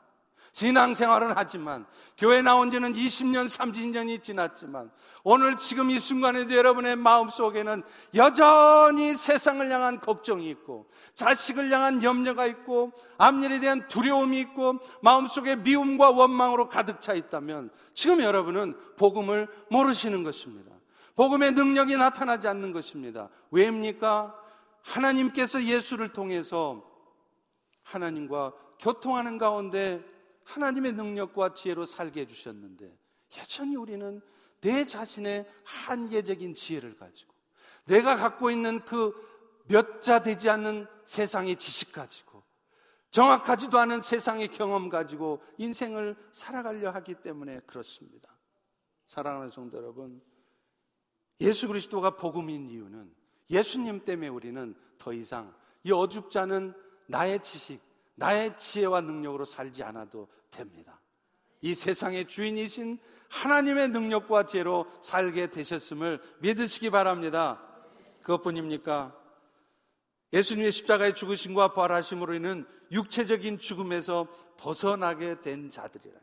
[0.53, 1.85] 신앙생활은 하지만
[2.17, 4.91] 교회 나온 지는 20년, 30년이 지났지만
[5.23, 7.83] 오늘 지금 이 순간에도 여러분의 마음속에는
[8.15, 16.11] 여전히 세상을 향한 걱정이 있고 자식을 향한 염려가 있고 앞일에 대한 두려움이 있고 마음속에 미움과
[16.11, 20.71] 원망으로 가득 차 있다면 지금 여러분은 복음을 모르시는 것입니다.
[21.15, 23.29] 복음의 능력이 나타나지 않는 것입니다.
[23.51, 24.35] 왜입니까?
[24.81, 26.83] 하나님께서 예수를 통해서
[27.83, 30.03] 하나님과 교통하는 가운데
[30.45, 32.97] 하나님의 능력과 지혜로 살게 해주셨는데
[33.37, 34.21] 여전히 우리는
[34.61, 37.33] 내 자신의 한계적인 지혜를 가지고
[37.85, 39.31] 내가 갖고 있는 그
[39.67, 42.43] 몇 자 되지 않는 세상의 지식 가지고
[43.11, 48.37] 정확하지도 않은 세상의 경험 가지고 인생을 살아가려 하기 때문에 그렇습니다.
[49.07, 50.21] 사랑하는 성도 여러분,
[51.41, 53.13] 예수 그리스도가 복음인 이유는
[53.49, 56.73] 예수님 때문에 우리는 더 이상 이 어줍지 않은
[57.07, 57.81] 나의 지식,
[58.15, 60.99] 나의 지혜와 능력으로 살지 않아도 됩니다.
[61.61, 67.61] 이 세상의 주인이신 하나님의 능력과 지혜로 살게 되셨음을 믿으시기 바랍니다.
[68.23, 69.15] 그것뿐입니까?
[70.33, 76.19] 예수님의 십자가의 죽으심과 부활하심으로 인한 육체적인 죽음에서 벗어나게 된 자들이라.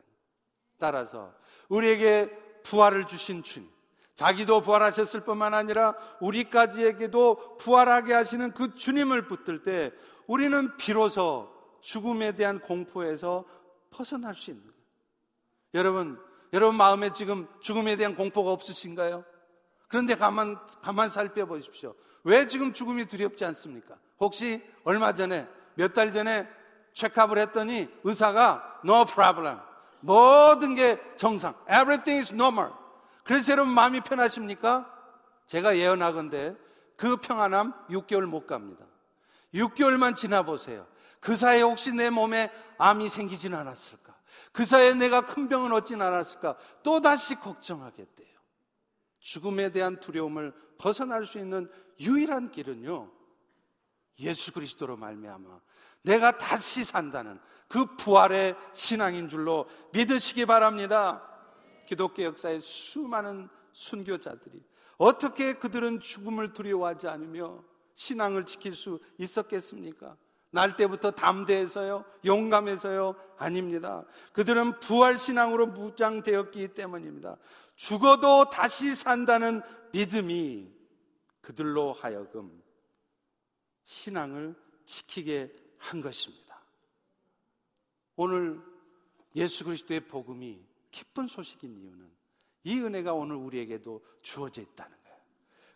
[0.77, 1.33] 따라서
[1.67, 2.29] 우리에게
[2.63, 3.69] 부활을 주신 주님,
[4.15, 9.91] 자기도 부활하셨을 뿐만 아니라 우리까지에게도 부활하게 하시는 그 주님을 붙들 때
[10.27, 13.45] 우리는 비로소 죽음에 대한 공포에서
[13.91, 14.79] 벗어날 수 있는 거예요.
[15.75, 16.19] 여러분,
[16.53, 19.23] 여러분 마음에 지금 죽음에 대한 공포가 없으신가요?
[19.87, 21.95] 그런데 가만, 가만 살펴보십시오.
[22.23, 23.95] 왜 지금 죽음이 두렵지 않습니까?
[24.19, 26.47] 혹시 얼마 전에, 몇 달 전에
[26.93, 29.59] 체크업을 했더니 의사가 no problem.
[30.01, 31.53] 모든 게 정상.
[31.69, 32.71] Everything is normal.
[33.23, 34.91] 그래서 여러분 마음이 편하십니까?
[35.47, 36.55] 제가 예언하건데
[36.95, 38.85] 그 평안함 6개월 못 갑니다.
[39.53, 40.85] 6개월만 지나보세요.
[41.19, 44.17] 그 사이에 혹시 내 몸에 암이 생기진 않았을까?
[44.51, 46.57] 그 사이에 내가 큰 병은 얻진 않았을까?
[46.83, 48.29] 또 다시 걱정하게 돼요.
[49.19, 53.11] 죽음에 대한 두려움을 벗어날 수 있는 유일한 길은요.
[54.19, 55.59] 예수 그리스도로 말미암아
[56.03, 61.25] 내가 다시 산다는 그 부활의 신앙인 줄로 믿으시기 바랍니다.
[61.85, 64.63] 기독교 역사의 수많은 순교자들이
[64.97, 70.17] 어떻게 그들은 죽음을 두려워하지 않으며 신앙을 지킬 수 있었겠습니까?
[70.51, 74.05] 날 때부터 담대해서요, 용감해서요, 아닙니다.
[74.33, 77.37] 그들은 부활신앙으로 무장되었기 때문입니다.
[77.75, 79.61] 죽어도 다시 산다는
[79.93, 80.71] 믿음이
[81.41, 82.61] 그들로 하여금
[83.83, 86.61] 신앙을 지키게 한 것입니다.
[88.15, 88.59] 오늘
[89.35, 92.09] 예수 그리스도의 복음이 기쁜 소식인 이유는
[92.63, 95.17] 이 은혜가 오늘 우리에게도 주어져 있다는 거예요.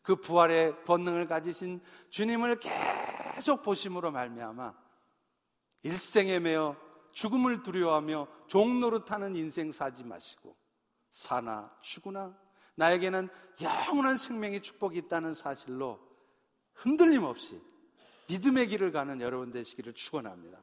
[0.02, 3.23] 그 부활의 본능을 가지신 주님을 계속
[3.64, 4.74] 보심으로 말미암아
[5.84, 6.78] 일생에 매여
[7.12, 10.56] 죽음을 두려워하며 종노릇하는 인생 사지 마시고
[11.10, 12.38] 사나 죽으나
[12.76, 13.30] 나에게는
[13.62, 16.00] 영원한 생명의 축복이 있다는 사실로
[16.74, 17.62] 흔들림 없이
[18.28, 20.62] 믿음의 길을 가는 여러분 되시기를 축원합니다.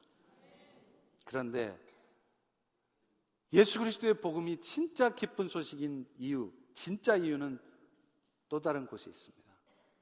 [1.24, 1.78] 그런데
[3.52, 7.59] 예수 그리스도의 복음이 진짜 기쁜 소식인 이유, 진짜 이유는
[8.48, 9.50] 또 다른 곳에 있습니다.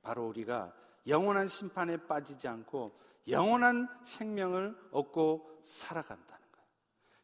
[0.02, 0.72] 바로 우리가
[1.06, 2.94] 영원한 심판에 빠지지 않고
[3.28, 6.66] 영원한 생명을 얻고 살아간다는 거예요.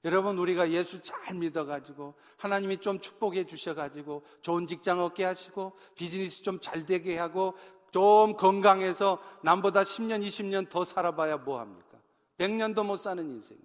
[0.04, 6.60] 여러분, 우리가 예수 잘 믿어가지고 하나님이 좀 축복해 주셔가지고 좋은 직장 얻게 하시고 비즈니스 좀
[6.60, 7.54] 잘 되게 하고
[7.90, 11.98] 좀 건강해서 남보다 10년, 20년 더 살아봐야 뭐합니까?
[12.38, 13.64] 100년도 못 사는 인생이에요.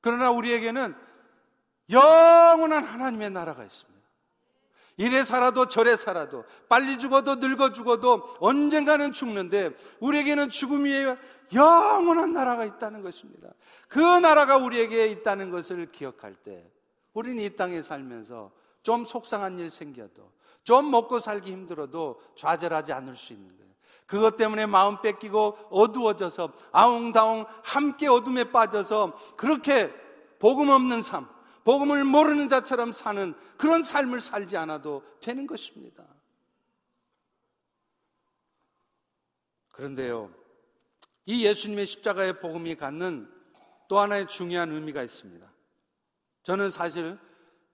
[0.00, 0.94] 그러나 우리에게는
[1.90, 3.93] 영원한 하나님의 나라가 있습니다.
[4.96, 11.16] 이래 살아도 저래 살아도 빨리 죽어도 늙어 죽어도 언젠가는 죽는데 우리에게는 죽음 위에
[11.52, 13.48] 영원한 나라가 있다는 것입니다.
[13.88, 16.70] 그 나라가 우리에게 있다는 것을 기억할 때
[17.12, 18.52] 우리는 이 땅에 살면서
[18.82, 20.30] 좀 속상한 일 생겨도
[20.62, 23.64] 좀 먹고 살기 힘들어도 좌절하지 않을 수 있는 거예요.
[24.06, 29.92] 그것 때문에 마음 뺏기고 어두워져서 아웅다웅 함께 어둠에 빠져서 그렇게
[30.38, 31.26] 복음 없는 삶,
[31.64, 36.06] 복음을 모르는 자처럼 사는 그런 삶을 살지 않아도 되는 것입니다.
[39.70, 40.32] 그런데요,
[41.26, 43.28] 이 예수님의 십자가의 복음이 갖는
[43.88, 45.50] 또 하나의 중요한 의미가 있습니다.
[46.42, 47.16] 저는 사실,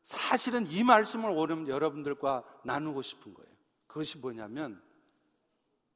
[0.02, 3.50] 사실은 이 말씀을 오늘 여러분들과 나누고 싶은 거예요.
[3.86, 4.80] 그것이 뭐냐면,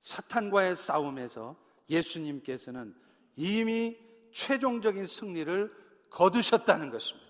[0.03, 1.57] 사탄과의 싸움에서
[1.89, 2.95] 예수님께서는
[3.37, 3.97] 이미
[4.33, 5.73] 최종적인 승리를
[6.11, 7.24] 거두셨다는 것입니다.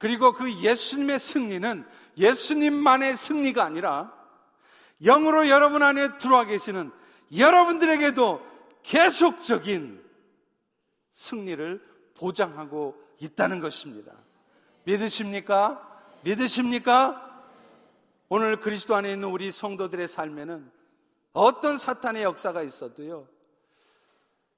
[0.00, 1.84] 그리고 그 예수님의 승리는
[2.16, 4.12] 예수님만의 승리가 아니라
[5.02, 6.90] 영으로 여러분 안에 들어와 계시는
[7.36, 8.40] 여러분들에게도
[8.82, 10.02] 계속적인
[11.12, 11.86] 승리를
[12.16, 14.14] 보장하고 있다는 것입니다.
[14.84, 15.86] 믿으십니까?
[16.22, 17.44] 믿으십니까?
[18.30, 20.70] 오늘 그리스도 안에 있는 우리 성도들의 삶에는
[21.34, 23.28] 어떤 사탄의 역사가 있어도요.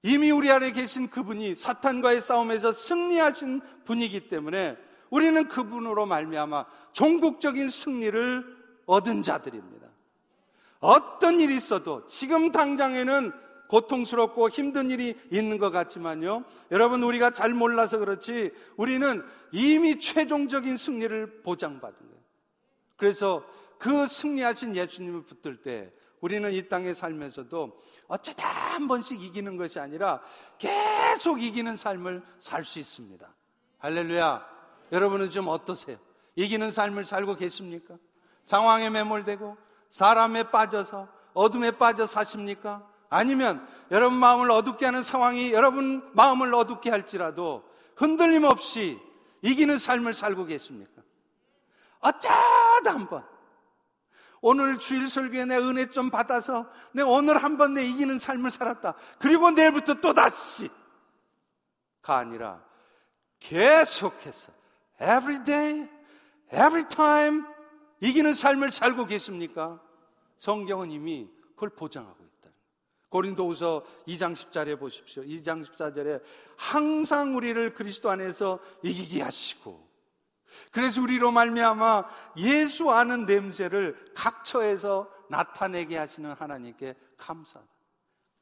[0.05, 4.77] 이미 우리 안에 계신 그분이 사탄과의 싸움에서 승리하신 분이기 때문에
[5.13, 8.45] 우리는 그분으로 말미암아 종국적인 승리를
[8.87, 9.87] 얻은 자들입니다.
[10.81, 13.31] 어떤 일이 있어도 지금 당장에는
[13.69, 16.45] 고통스럽고 힘든 일이 있는 것 같지만요.
[16.71, 19.23] 여러분, 우리가 잘 몰라서 그렇지 우리는
[19.53, 22.23] 이미 최종적인 승리를 보장받은 거예요.
[22.97, 23.45] 그래서
[23.79, 30.23] 그 승리하신 예수님을 붙들 때 우리는 이 땅에 살면서도 어쩌다 한 번씩 이기는 것이 아니라
[30.57, 33.29] 계속 이기는 삶을 살 수 있습니다.
[33.79, 34.62] 할렐루야.
[34.93, 35.97] 여러분은 지금 어떠세요?
[36.37, 37.97] 이기는 삶을 살고 계십니까?
[38.45, 39.57] 상황에 매몰되고
[39.91, 42.87] 사람에 빠져서 어둠에 빠져 사십니까?
[43.09, 47.65] 아니면 여러분 마음을 어둡게 하는 상황이 여러분 마음을 어둡게 할지라도
[47.97, 48.99] 흔들림 없이
[49.43, 51.03] 이기는 삶을 살고 계십니까?
[52.01, 53.25] 어쩌다 한번
[54.41, 58.95] 오늘 주일 설교에 내 은혜 좀 받아서 내 오늘 한번 내 이기는 삶을 살았다.
[59.19, 60.73] 그리고 내일부터 또 다시가
[62.05, 62.63] 아니라
[63.39, 64.53] 계속해서
[65.03, 65.89] every day,
[66.53, 67.45] every time
[68.01, 69.81] 이기는 삶을 살고 계십니까?
[70.39, 72.51] 성경은 이미 그걸 보장하고 있다.
[73.09, 75.23] 고린도후서 2장 10절에 보십시오.
[75.23, 76.23] 2장 14절에
[76.57, 79.93] 항상 우리를 그리스도 안에서 이기게 하시고
[80.71, 82.05] 그래서 우리로 말미암아
[82.39, 87.71] 예수 아는 냄새를 각처에서 나타내게 하시는 하나님께 감사하다.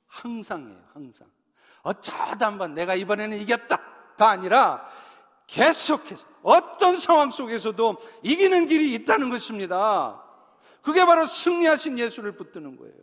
[0.06, 1.28] 항상이에요, 항상.
[1.82, 4.88] 어쩌다 한번 내가 이번에는 이겼다가 아니라
[5.50, 10.22] 계속해서 어떤 상황 속에서도 이기는 길이 있다는 것입니다.
[10.80, 12.94] 그게 바로 승리하신 예수를 붙드는 거예요.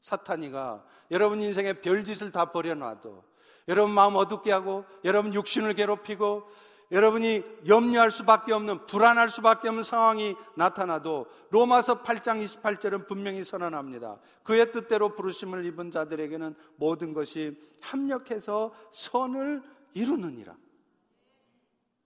[0.00, 3.24] 사탄이가 여러분 인생에 별짓을 다 버려놔도
[3.68, 6.46] 여러분 마음 어둡게 하고 여러분 육신을 괴롭히고
[6.90, 14.18] 여러분이 염려할 수밖에 없는 불안할 수밖에 없는 상황이 나타나도 로마서 8장 28절은 분명히 선언합니다.
[14.42, 19.62] 그의 뜻대로 부르심을 입은 자들에게는 모든 것이 합력해서 선을
[19.94, 20.54] 이루느니라.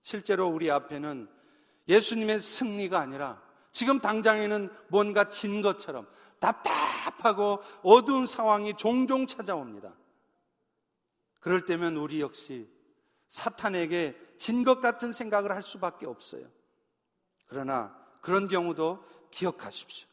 [0.03, 1.29] 실제로 우리 앞에는
[1.89, 6.07] 예수님의 승리가 아니라 지금 당장에는 뭔가 진 것처럼
[6.39, 9.93] 답답하고 어두운 상황이 종종 찾아옵니다.
[11.41, 12.69] 그럴 때면 우리 역시
[13.29, 16.47] 사탄에게 진 것 같은 생각을 할 수밖에 없어요.
[17.47, 20.09] 그러나 그런 경우도 기억하십시오.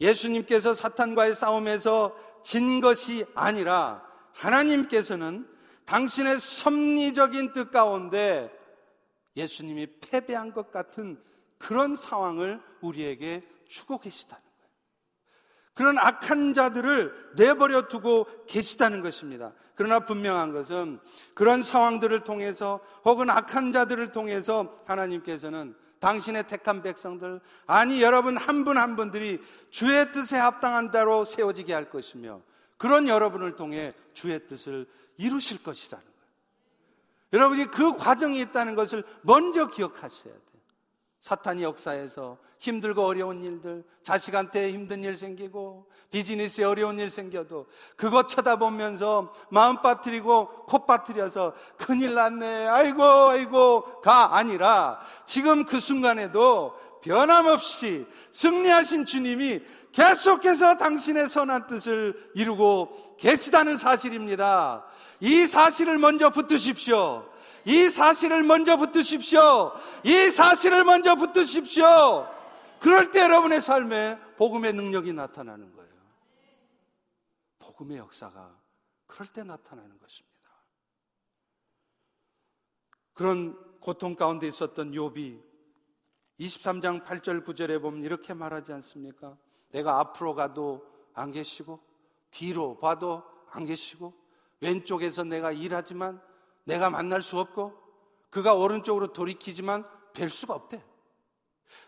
[0.00, 5.48] 예수님께서 사탄과의 싸움에서 진 것이 아니라 하나님께서는
[5.86, 8.50] 당신의 섭리적인 뜻 가운데
[9.36, 11.20] 예수님이 패배한 것 같은
[11.58, 14.54] 그런 상황을 우리에게 주고 계시다는 거예요.
[15.74, 19.52] 그런 악한 자들을 내버려 두고 계시다는 것입니다.
[19.74, 21.00] 그러나 분명한 것은
[21.34, 28.90] 그런 상황들을 통해서 혹은 악한 자들을 통해서 하나님께서는 당신의 택한 백성들, 아니 여러분 한 분한
[28.90, 29.40] 한 분들이
[29.70, 32.42] 주의 뜻에 합당한 대로 세워지게 할 것이며
[32.76, 34.86] 그런 여러분을 통해 주의 뜻을
[35.16, 36.13] 이루실 것이라는
[37.34, 40.40] 여러분이 그 과정이 있다는 것을 먼저 기억하셔야 돼요.
[41.18, 47.66] 사탄이 역사에서 힘들고 어려운 일들, 자식한테 힘든 일 생기고 비즈니스에 어려운 일 생겨도
[47.96, 52.68] 그것 쳐다보면서 마음 빠뜨리고 코 빠뜨려서 큰일 났네.
[52.68, 59.60] 아이고 아이고 가 아니라 지금 그 순간에도 변함없이 승리하신 주님이
[59.92, 64.84] 계속해서 당신의 선한 뜻을 이루고 계시다는 사실입니다.
[65.24, 67.26] 이 사실을 먼저 붙드십시오.
[67.64, 69.72] 이 사실을 먼저 붙드십시오.
[70.04, 72.28] 이 사실을 먼저 붙드십시오.
[72.78, 75.90] 그럴 때 여러분의 삶에 복음의 능력이 나타나는 거예요.
[77.58, 78.54] 복음의 역사가
[79.06, 80.34] 그럴 때 나타나는 것입니다.
[83.14, 85.42] 그런 고통 가운데 있었던 욥이
[86.38, 89.38] 23장 8절 9절에 보면 이렇게 말하지 않습니까?
[89.70, 91.80] 내가 앞으로 가도 안 계시고
[92.30, 94.23] 뒤로 봐도 안 계시고
[94.64, 96.20] 왼쪽에서 내가 일하지만
[96.64, 97.74] 내가 만날 수 없고
[98.30, 99.84] 그가 오른쪽으로 돌이키지만
[100.14, 100.82] 뵐 수가 없대.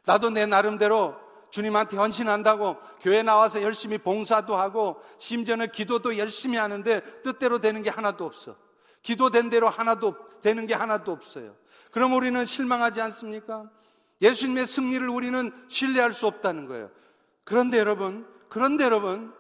[0.05, 1.16] 나도 내 나름대로
[1.51, 8.27] 주님한테 헌신한다고 교회 나와서 열심히 봉사도 하고 심지어는 기도도 열심히 하는데 뜻대로 되는 게 하나도
[8.27, 8.57] 없어.
[9.01, 11.57] 기도된 대로 하나도 되는 게 하나도 없어요.
[11.93, 13.70] 그럼 우리는 실망하지 않습니까?
[14.20, 16.91] 예수님의 승리를 우리는 신뢰할 수 없다는 거예요.
[17.45, 19.33] 그런데 여러분, 그런데 여러분,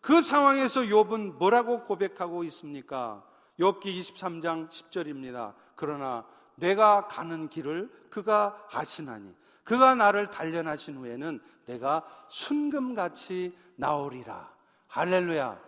[0.00, 3.24] 그 상황에서 욥은 뭐라고 고백하고 있습니까?
[3.58, 5.54] 욥기 23장 10절입니다.
[5.74, 6.24] 그러나
[6.54, 9.34] 내가 가는 길을 그가 아시나니
[9.64, 14.50] 그가 나를 단련하신 후에는 내가 순금같이 나오리라.
[14.88, 15.60] 할렐루야.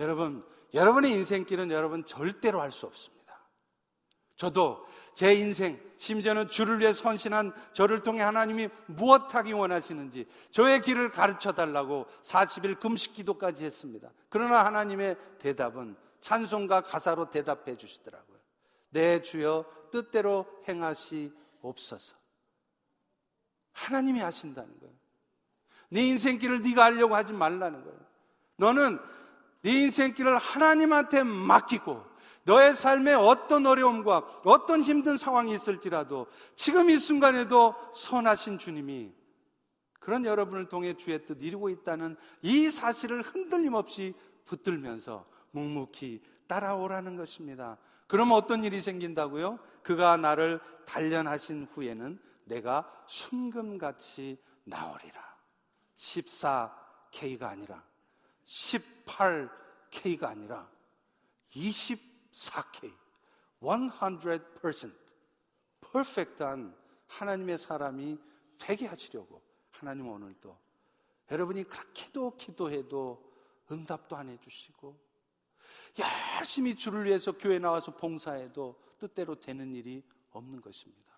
[0.00, 3.23] 여러분, 여러분의 인생길은 여러분 절대로 할 수 없습니다.
[4.36, 11.52] 저도 제 인생, 심지어는 주를 위해 선신한 저를 통해 하나님이 무엇하기 원하시는지 저의 길을 가르쳐
[11.52, 14.10] 달라고 40일 금식 기도까지 했습니다.
[14.28, 18.38] 그러나 하나님의 대답은 찬송과 가사로 대답해 주시더라고요.
[18.90, 22.16] 내 주여 뜻대로 행하시옵소서.
[23.72, 24.94] 하나님이 하신다는 거예요.
[25.90, 27.98] 네 인생길을 네가 하려고 하지 말라는 거예요.
[28.56, 28.98] 너는
[29.62, 32.13] 네 인생길을 하나님한테 맡기고
[32.44, 39.12] 너의 삶에 어떤 어려움과 어떤 힘든 상황이 있을지라도 지금 이 순간에도 선하신 주님이
[39.98, 44.14] 그런 여러분을 통해 주의 뜻 이루고 있다는 이 사실을 흔들림 없이
[44.44, 47.78] 붙들면서 묵묵히 따라오라는 것입니다.
[48.06, 49.58] 그럼 어떤 일이 생긴다고요?
[49.82, 55.34] 그가 나를 단련하신 후에는 내가 순금같이 나오리라.
[55.96, 57.82] 14K가 아니라
[58.46, 60.68] 18K가 아니라
[62.34, 62.92] 24K,
[63.60, 64.92] 100%
[65.80, 66.76] 퍼펙트한
[67.06, 68.18] 하나님의 사람이
[68.58, 70.58] 되게 하시려고 하나님 오늘도
[71.30, 73.32] 여러분이 그렇게도 기도해도
[73.70, 74.98] 응답도 안 해주시고
[76.38, 81.12] 열심히 주를 위해서 교회 나와서 봉사해도 뜻대로 되는 일이 없는 것입니다.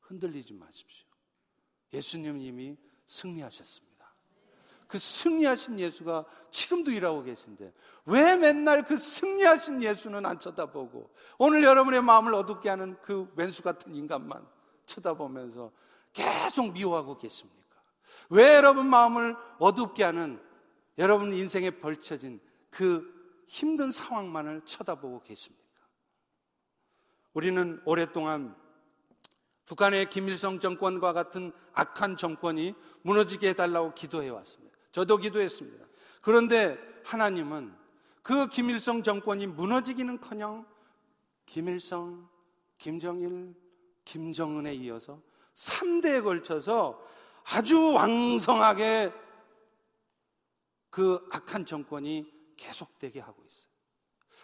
[0.00, 1.08] 흔들리지 마십시오.
[1.92, 2.76] 예수님 이미
[3.06, 3.85] 승리하셨습니다.
[4.86, 7.72] 그 승리하신 예수가 지금도 일하고 계신데
[8.06, 13.94] 왜 맨날 그 승리하신 예수는 안 쳐다보고 오늘 여러분의 마음을 어둡게 하는 그 왼수 같은
[13.94, 14.46] 인간만
[14.86, 15.72] 쳐다보면서
[16.12, 17.76] 계속 미워하고 계십니까?
[18.30, 20.40] 왜 여러분 마음을 어둡게 하는
[20.98, 23.14] 여러분 인생에 벌쳐진 그
[23.46, 25.64] 힘든 상황만을 쳐다보고 계십니까?
[27.34, 28.56] 우리는 오랫동안
[29.66, 34.65] 북한의 김일성 정권과 같은 악한 정권이 무너지게 해달라고 기도해 왔습니다.
[34.96, 35.84] 저도 기도했습니다.
[36.22, 37.76] 그런데 하나님은
[38.22, 40.64] 그 김일성 정권이 무너지기는 커녕
[41.44, 42.26] 김일성,
[42.78, 43.54] 김정일,
[44.06, 45.20] 김정은에 이어서
[45.54, 46.98] 3대에 걸쳐서
[47.44, 49.12] 아주 왕성하게
[50.88, 53.68] 그 악한 정권이 계속되게 하고 있어요.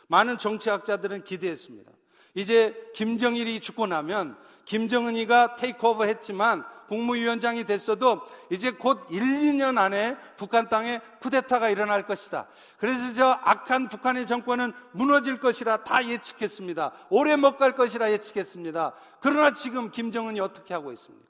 [0.09, 1.91] 많은 정치학자들은 기대했습니다.
[2.35, 10.69] 이제 김정일이 죽고 나면 김정은이가 테이크오버 했지만 국무위원장이 됐어도 이제 곧 1, 2년 안에 북한
[10.69, 12.49] 땅에 쿠데타가 일어날 것이다.
[12.79, 16.93] 그래서 저 악한 북한의 정권은 무너질 것이라 다 예측했습니다.
[17.11, 18.93] 오래 못 갈 것이라 예측했습니다.
[19.21, 21.29] 그러나 지금 김정은이 어떻게 하고 있습니까?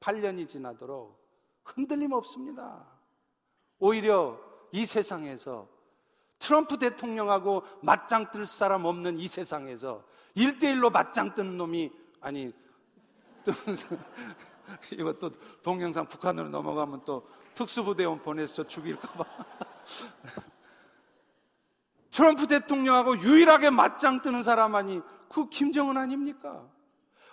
[0.00, 1.18] 8년이 지나도록
[1.64, 2.86] 흔들림 없습니다.
[3.78, 4.38] 오히려
[4.72, 5.68] 이 세상에서
[6.38, 10.04] 트럼프 대통령하고 맞짱 뜰 사람 없는 이 세상에서
[10.36, 11.90] 1대1로 맞짱 뜨는 놈이
[12.24, 12.52] 아니
[14.90, 15.30] 이것도
[15.62, 19.24] 동영상 북한으로 넘어가면 또 특수부대원 보내서 죽일까봐
[22.10, 26.66] 트럼프 대통령하고 유일하게 맞짱 뜨는 사람 아니 그 김정은 아닙니까?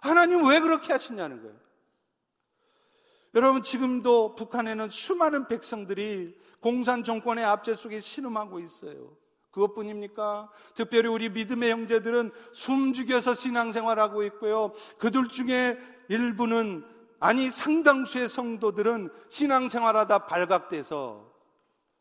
[0.01, 1.55] 하나님 왜 그렇게 하시냐는 거예요.
[3.35, 9.15] 여러분 지금도 북한에는 수많은 백성들이 공산 정권의 압제 속에 신음하고 있어요.
[9.51, 10.49] 그것뿐입니까?
[10.73, 14.71] 특별히 우리 믿음의 형제들은 숨죽여서 신앙생활하고 있고요.
[14.97, 15.77] 그들 중에
[16.09, 16.85] 일부는
[17.19, 21.31] 아니 상당수의 성도들은 신앙생활하다 발각돼서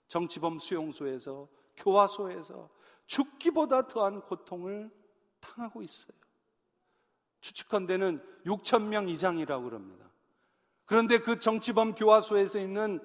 [0.08, 2.70] 정치범 수용소에서 교화소에서
[3.06, 4.90] 죽기보다 더한 고통을
[5.40, 6.16] 당하고 있어요.
[7.40, 10.10] 추측컨대는 6천 명 이상이라고 그럽니다.
[10.84, 13.00] 그런데 그 정치범 교화소에서 있는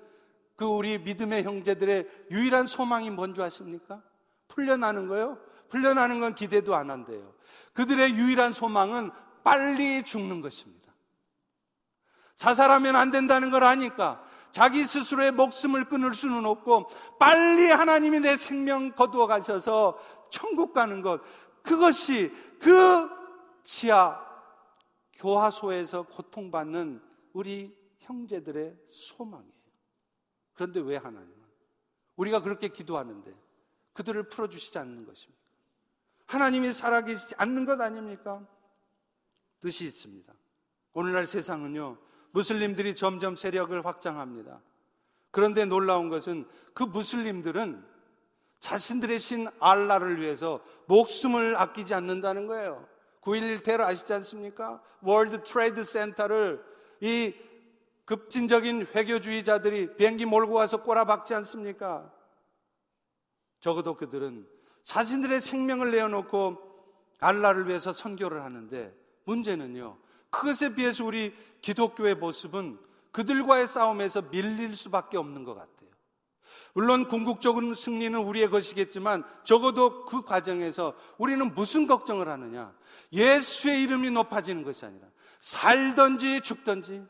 [0.55, 4.01] 그 우리 믿음의 형제들의 유일한 소망이 뭔지 아십니까?
[4.47, 5.37] 풀려나는 거요.
[5.69, 7.33] 풀려나는 건 기대도 안 한대요.
[7.73, 9.11] 그들의 유일한 소망은
[9.43, 10.93] 빨리 죽는 것입니다.
[12.35, 16.87] 자살하면 안 된다는 걸 아니까 자기 스스로의 목숨을 끊을 수는 없고
[17.19, 21.21] 빨리 하나님이 내 생명 거두어 가셔서 천국 가는 것
[21.61, 23.09] 그것이 그
[23.63, 24.23] 지하
[25.13, 27.01] 교화소에서 고통받는
[27.33, 29.53] 우리 형제들의 소망이에요.
[30.53, 31.45] 그런데 왜 하나님은
[32.15, 33.33] 우리가 그렇게 기도하는데
[33.95, 35.41] 그들을 풀어주시지 않는 것입니까?
[36.27, 38.45] 하나님이 살아계시지 않는 것 아닙니까?
[39.59, 40.31] 뜻이 있습니다.
[40.93, 41.97] 오늘날 세상은요,
[42.31, 44.61] 무슬림들이 점점 세력을 확장합니다.
[45.31, 47.83] 그런데 놀라운 것은 그 무슬림들은
[48.59, 52.87] 자신들의 신 알라를 위해서 목숨을 아끼지 않는다는 거예요.
[53.21, 54.81] 9.11 테러 아시지 않습니까?
[55.01, 56.63] 월드 트레이드 센터를
[56.99, 57.33] 이
[58.05, 62.11] 급진적인 회교주의자들이 비행기 몰고 와서 꼬라박지 않습니까?
[63.66, 64.45] 적어도 그들은
[64.84, 66.61] 자신들의 생명을 내어놓고
[67.20, 69.97] 알라를 위해서 선교를 하는데 문제는요.
[70.30, 72.78] 그것에 비해서 우리 기독교의 모습은
[73.11, 75.89] 그들과의 싸움에서 밀릴 수밖에 없는 것 같아요.
[76.76, 82.72] 물론 궁극적인 승리는 우리의 것이겠지만 적어도 그 과정에서 우리는 무슨 걱정을 하느냐?
[83.13, 85.07] 예수의 이름이 높아지는 것이 아니라
[85.39, 87.03] 살든지 죽든지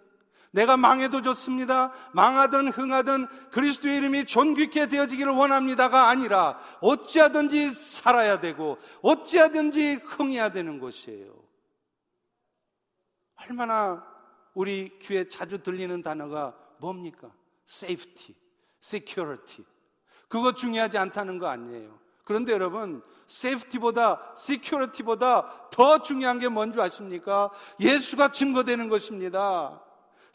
[0.56, 1.92] 내가 망해도 좋습니다.
[2.14, 11.36] 망하든 흥하든 그리스도의 이름이 존귀케 되어지기를 원합니다가 아니라 어찌하든지 살아야 되고 어찌하든지 흥해야 되는 것이에요.
[13.36, 14.02] 얼마나
[14.54, 17.30] 우리 귀에 자주 들리는 단어가 뭡니까?
[17.68, 18.34] safety,
[18.82, 19.66] security.
[20.30, 22.00] 그거 중요하지 않다는 거 아니에요.
[22.24, 27.52] 그런데 여러분, safety보다, security보다 더 중요한 게 뭔지 아십니까?
[27.80, 29.85] 예수가 증거되는 것입니다.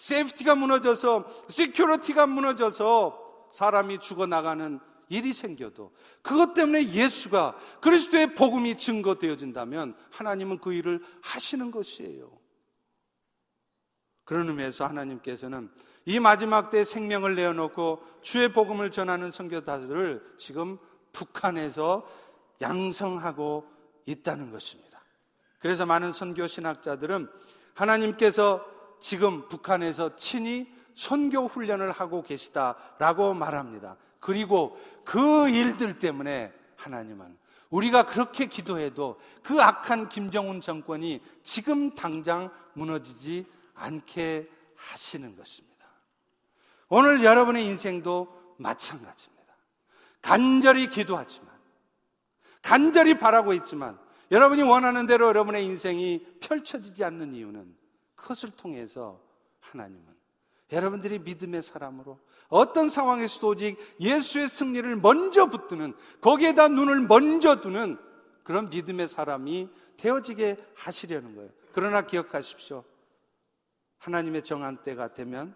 [0.01, 4.81] safety가 무너져서 security가 무너져서 사람이 죽어나가는
[5.11, 5.93] 일이 생겨도
[6.23, 12.31] 그것 때문에 예수가 그리스도의 복음이 증거되어진다면 하나님은 그 일을 하시는 것이에요.
[14.25, 15.71] 그런 의미에서 하나님께서는
[16.07, 20.79] 이 마지막 때 생명을 내어놓고 주의 복음을 전하는 선교사들을 지금
[21.13, 22.09] 북한에서
[22.63, 23.69] 양성하고
[24.07, 25.05] 있다는 것입니다.
[25.59, 27.29] 그래서 많은 선교 신학자들은
[27.75, 33.97] 하나님께서 지금 북한에서 친히 선교 훈련을 하고 계시다라고 말합니다.
[34.21, 37.39] 그리고 그 일들 때문에 하나님은
[37.71, 45.87] 우리가 그렇게 기도해도 그 악한 김정은 정권이 지금 당장 무너지지 않게 하시는 것입니다.
[46.89, 49.55] 오늘 여러분의 인생도 마찬가지입니다.
[50.21, 51.49] 간절히 기도하지만,
[52.63, 53.99] 간절히 바라고 있지만,
[54.31, 57.80] 여러분이 원하는 대로 여러분의 인생이 펼쳐지지 않는 이유는
[58.21, 59.21] 그것을 통해서
[59.61, 60.05] 하나님은
[60.73, 62.19] 여러분들이 믿음의 사람으로
[62.49, 67.99] 어떤 상황에서도 오직 예수의 승리를 먼저 붙드는 거기에다 눈을 먼저 두는
[68.45, 71.51] 그런 믿음의 사람이 되어지게 하시려는 거예요.
[71.73, 72.85] 그러나 기억하십시오.
[73.99, 75.55] 하나님의 정한 때가 되면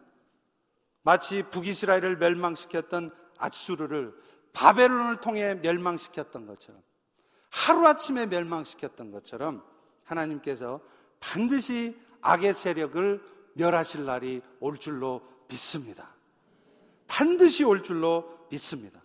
[1.02, 4.14] 마치 북이스라엘을 멸망시켰던 아수르를
[4.52, 6.82] 바벨론을 통해 멸망시켰던 것처럼
[7.50, 9.64] 하루아침에 멸망시켰던 것처럼
[10.04, 10.80] 하나님께서
[11.20, 13.22] 반드시 악의 세력을
[13.52, 16.08] 멸하실 날이 올 줄로 믿습니다.
[17.06, 19.00] 반드시 올 줄로 믿습니다.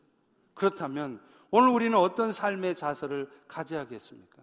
[0.53, 4.41] 그렇다면 오늘 우리는 어떤 삶의 자세를 가져야겠습니까?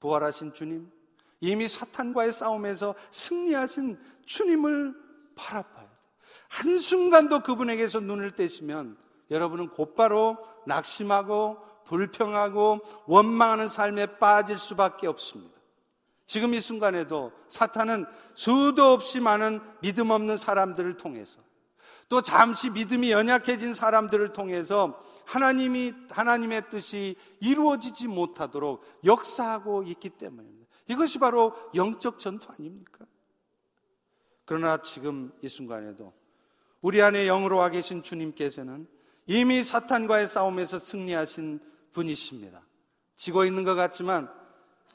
[0.00, 0.90] 부활하신 주님,
[1.40, 4.94] 이미 사탄과의 싸움에서 승리하신 주님을
[5.36, 5.90] 바라봐야 돼.
[6.48, 8.98] 한순간도 그분에게서 눈을 떼시면
[9.30, 15.57] 여러분은 곧바로 낙심하고 불평하고 원망하는 삶에 빠질 수밖에 없습니다.
[16.28, 18.04] 지금 이 순간에도 사탄은
[18.34, 21.40] 수도 없이 많은 믿음 없는 사람들을 통해서
[22.10, 30.68] 또 잠시 믿음이 연약해진 사람들을 통해서 하나님이 하나님의 뜻이 이루어지지 못하도록 역사하고 있기 때문입니다.
[30.88, 33.06] 이것이 바로 영적 전투 아닙니까?
[34.44, 36.12] 그러나 지금 이 순간에도
[36.82, 38.86] 우리 안에 영으로 와 계신 주님께서는
[39.26, 41.60] 이미 사탄과의 싸움에서 승리하신
[41.92, 42.66] 분이십니다.
[43.16, 44.30] 지고 있는 것 같지만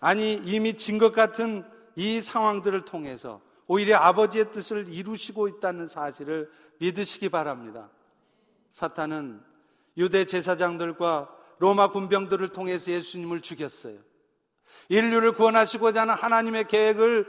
[0.04, 1.64] 아니 이미 진 것 같은
[1.96, 7.90] 이 상황들을 통해서 오히려 아버지의 뜻을 이루시고 있다는 사실을 믿으시기 바랍니다.
[8.74, 9.42] 사탄은
[9.96, 13.98] 유대 제사장들과 로마 군병들을 통해서 예수님을 죽였어요.
[14.90, 17.26] 인류를 구원하시고자 하는 하나님의 계획을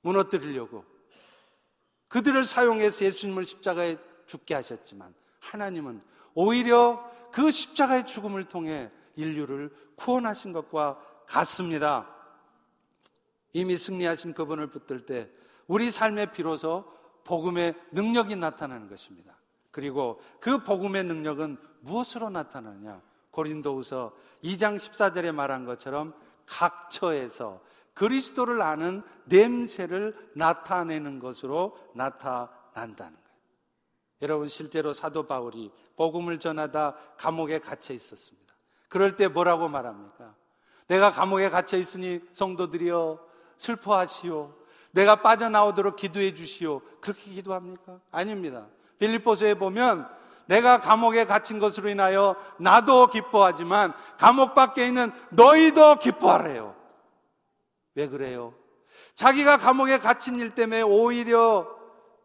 [0.00, 0.84] 무너뜨리려고
[2.08, 6.00] 그들을 사용해서 예수님을 십자가에 죽게 하셨지만 하나님은
[6.32, 10.98] 오히려 그 십자가의 죽음을 통해 인류를 구원하신 것과
[11.28, 12.08] 같습니다.
[13.52, 15.30] 이미 승리하신 그분을 붙들 때
[15.66, 16.84] 우리 삶에 비로소
[17.24, 19.36] 복음의 능력이 나타나는 것입니다.
[19.70, 23.02] 그리고 그 복음의 능력은 무엇으로 나타나느냐?
[23.30, 26.14] 고린도후서 2장 14절에 말한 것처럼
[26.46, 27.60] 각 처에서
[27.94, 33.28] 그리스도를 아는 냄새를 나타내는 것으로 나타난다는 거예요.
[34.22, 38.54] 여러분 실제로 사도 바울이 복음을 전하다 감옥에 갇혀 있었습니다.
[38.88, 40.34] 그럴 때 뭐라고 말합니까?
[40.88, 43.18] 내가 감옥에 갇혀 있으니 성도들이여
[43.56, 44.54] 슬퍼하시오.
[44.90, 46.80] 내가 빠져나오도록 기도해 주시오.
[47.00, 48.00] 그렇게 기도합니까?
[48.10, 48.66] 아닙니다.
[48.98, 50.08] 빌립보서에 보면
[50.46, 56.74] 내가 감옥에 갇힌 것으로 인하여 나도 기뻐하지만 감옥 밖에 있는 너희도 기뻐하래요.
[57.94, 58.54] 왜 그래요?
[59.14, 61.68] 자기가 감옥에 갇힌 일 때문에 오히려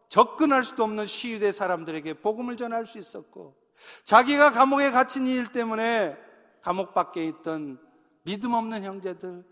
[0.08, 3.56] 접근할 수도 없는 시위대 사람들에게 복음을 전할 수 있었고
[4.04, 6.16] 자기가 감옥에 갇힌 일 때문에
[6.62, 7.78] 감옥 밖에 있던
[8.24, 9.44] 믿음 없는 형제들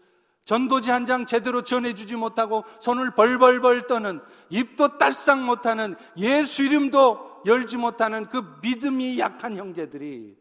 [0.45, 4.21] 전도지 한 장 제대로 전해주지 못하고 손을 벌벌벌 떠는
[4.51, 10.37] 입도 딸싹 못하는 예수 이름도 열지 못하는 그 믿음이 약한 형제들이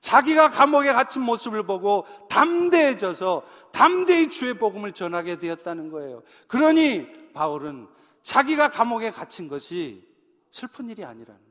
[0.00, 6.22] 자기가 감옥에 갇힌 모습을 보고 담대해져서 담대히 주의 복음을 전하게 되었다는 거예요.
[6.46, 7.86] 그러니 바울은
[8.22, 10.08] 자기가 감옥에 갇힌 것이
[10.50, 11.49] 슬픈 일이 아니라는.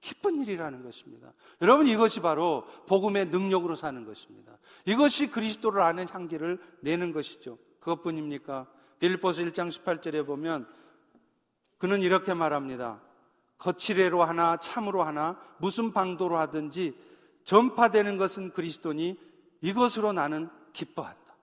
[0.00, 1.32] 기쁜 일이라는 것입니다.
[1.62, 4.58] 여러분 이것이 바로 복음의 능력으로 사는 것입니다.
[4.84, 7.58] 이것이 그리스도를 아는 향기를 내는 것이죠.
[7.80, 8.66] 그것뿐입니까?
[8.98, 10.66] 빌보스 1장 18절에 보면
[11.78, 13.00] 그는 이렇게 말합니다.
[13.58, 16.96] 거칠애로 하나 참으로 하나 무슨 방도로 하든지
[17.44, 19.18] 전파되는 것은 그리스도니
[19.60, 21.36] 이것으로 나는 기뻐한다.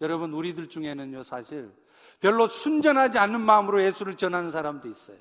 [0.00, 1.70] 여러분 우리들 중에는요 사실
[2.20, 5.18] 별로 순전하지 않는 마음으로 예수를 전하는 사람도 있어요.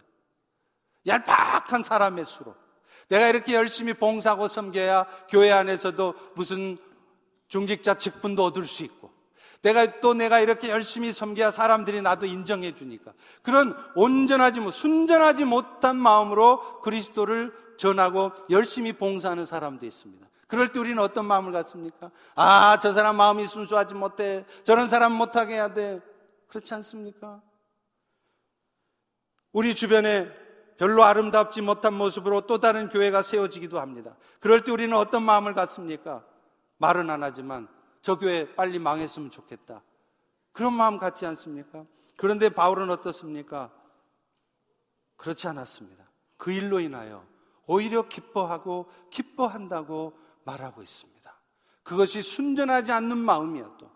[1.08, 2.56] 얄팍한 사람의 수로.
[3.10, 6.78] 내가 이렇게 열심히 봉사하고 섬겨야 교회 안에서도 무슨
[7.48, 9.12] 중직자 직분도 얻을 수 있고
[9.62, 13.12] 내가 또 내가 이렇게 열심히 섬겨야 사람들이 나도 인정해 주니까
[13.44, 20.28] 그런 온전하지 못 순전하지 못한 마음으로 그리스도를 전하고 열심히 봉사하는 사람도 있습니다.
[20.48, 22.12] 그럴 때 우리는 어떤 마음을 갖습니까?
[22.36, 24.46] 아, 저 사람 마음이 순수하지 못해.
[24.64, 26.02] 저런 사람 못하게 해야 돼.
[26.48, 27.42] 그렇지 않습니까?
[29.54, 30.30] 우리 주변에
[30.82, 34.16] 별로 아름답지 못한 모습으로 또 다른 교회가 세워지기도 합니다.
[34.40, 36.26] 그럴 때 우리는 어떤 마음을 갖습니까?
[36.80, 37.68] 말은 안 하지만
[38.02, 39.84] 저 교회 빨리 망했으면 좋겠다.
[40.52, 41.86] 그런 마음 갖지 않습니까?
[42.18, 43.70] 그런데 바울은 어떻습니까?
[45.18, 46.04] 그렇지 않았습니다.
[46.38, 47.28] 그 일로 인하여
[47.68, 51.32] 오히려 기뻐하고 기뻐한다고 말하고 있습니다.
[51.84, 53.88] 그것이 순전하지 않는 마음이어도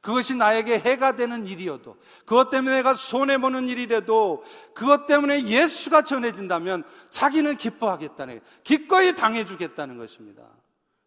[0.00, 4.42] 그것이 나에게 해가 되는 일이어도 그것 때문에 내가 손해보는 일이라도
[4.74, 10.48] 그것 때문에 예수가 전해진다면 자기는 기뻐하겠다는 기꺼이 당해주겠다는 것입니다.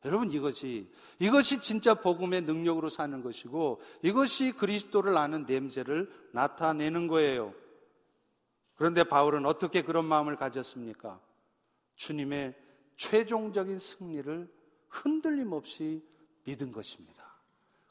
[0.06, 7.54] 여러분 이것이 이것이 진짜 복음의 능력으로 사는 것이고 이것이 그리스도를 아는 냄새를 나타내는 거예요.
[8.76, 11.20] 그런데 바울은 어떻게 그런 마음을 가졌습니까?
[11.96, 12.54] 주님의
[12.98, 14.54] 최종적인 승리를
[14.90, 16.04] 흔들림 없이
[16.44, 17.25] 믿은 것입니다.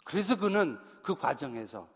[0.05, 1.89] 그래서 그는 그 과정에서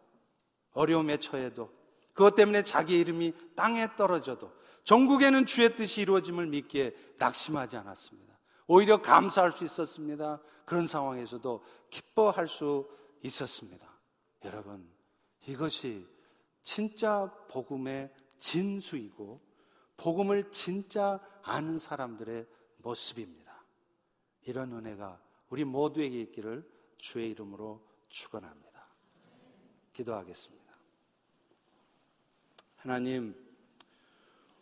[0.73, 1.71] 어려움에 처해도
[2.13, 4.53] 그것 때문에 자기 이름이 땅에 떨어져도
[4.85, 8.39] 전국에는 주의 뜻이 이루어짐을 믿기에 낙심하지 않았습니다.
[8.67, 10.41] 오히려 감사할 수 있었습니다.
[10.65, 12.89] 그런 상황에서도 기뻐할 수
[13.23, 13.87] 있었습니다.
[14.45, 14.91] 여러분,
[15.47, 16.07] 이것이
[16.63, 19.41] 진짜 복음의 진수이고
[19.97, 22.47] 복음을 진짜 아는 사람들의
[22.79, 23.65] 모습입니다.
[24.43, 28.87] 이런 은혜가 우리 모두에게 있기를 주의 이름으로 축원합니다.
[29.93, 30.75] 기도하겠습니다.
[32.77, 33.35] 하나님,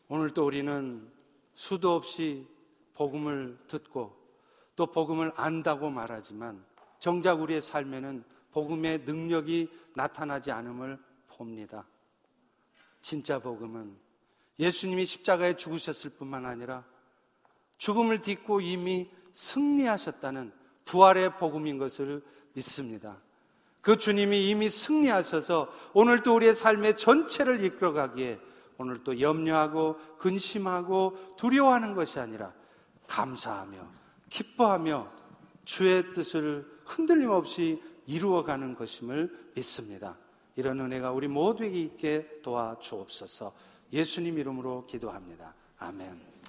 [0.09, 1.11] 오늘 또 우리는
[1.55, 2.47] 수도 없이
[2.94, 4.16] 복음을 듣고
[4.74, 6.64] 또 복음을 안다고 말하지만
[6.99, 11.86] 정작 우리의 삶에는 복음의 능력이 나타나지 않음을 봅니다.
[13.03, 13.97] 진짜 복음은
[14.59, 16.84] 예수님이 십자가에 죽으셨을 뿐만 아니라
[17.78, 20.53] 죽음을 딛고 이미 승리하셨다는
[20.86, 22.24] 부활의 복음인 것을
[22.55, 23.20] 믿습니다.
[23.87, 28.41] 그 주님이 이미 승리하셔서 오늘도 우리의 삶의 전체를 이끌어가기에
[28.78, 32.53] 오늘 또 염려하고 근심하고 두려워하는 것이 아니라
[33.07, 33.78] 감사하며
[34.28, 35.09] 기뻐하며
[35.64, 40.18] 주의 뜻을 흔들림 없이 이루어가는 것임을 믿습니다.
[40.57, 43.55] 이런 은혜가 우리 모두에게 있게 도와 주옵소서
[43.93, 45.55] 예수님 이름으로 기도합니다.
[45.78, 46.36] 아멘.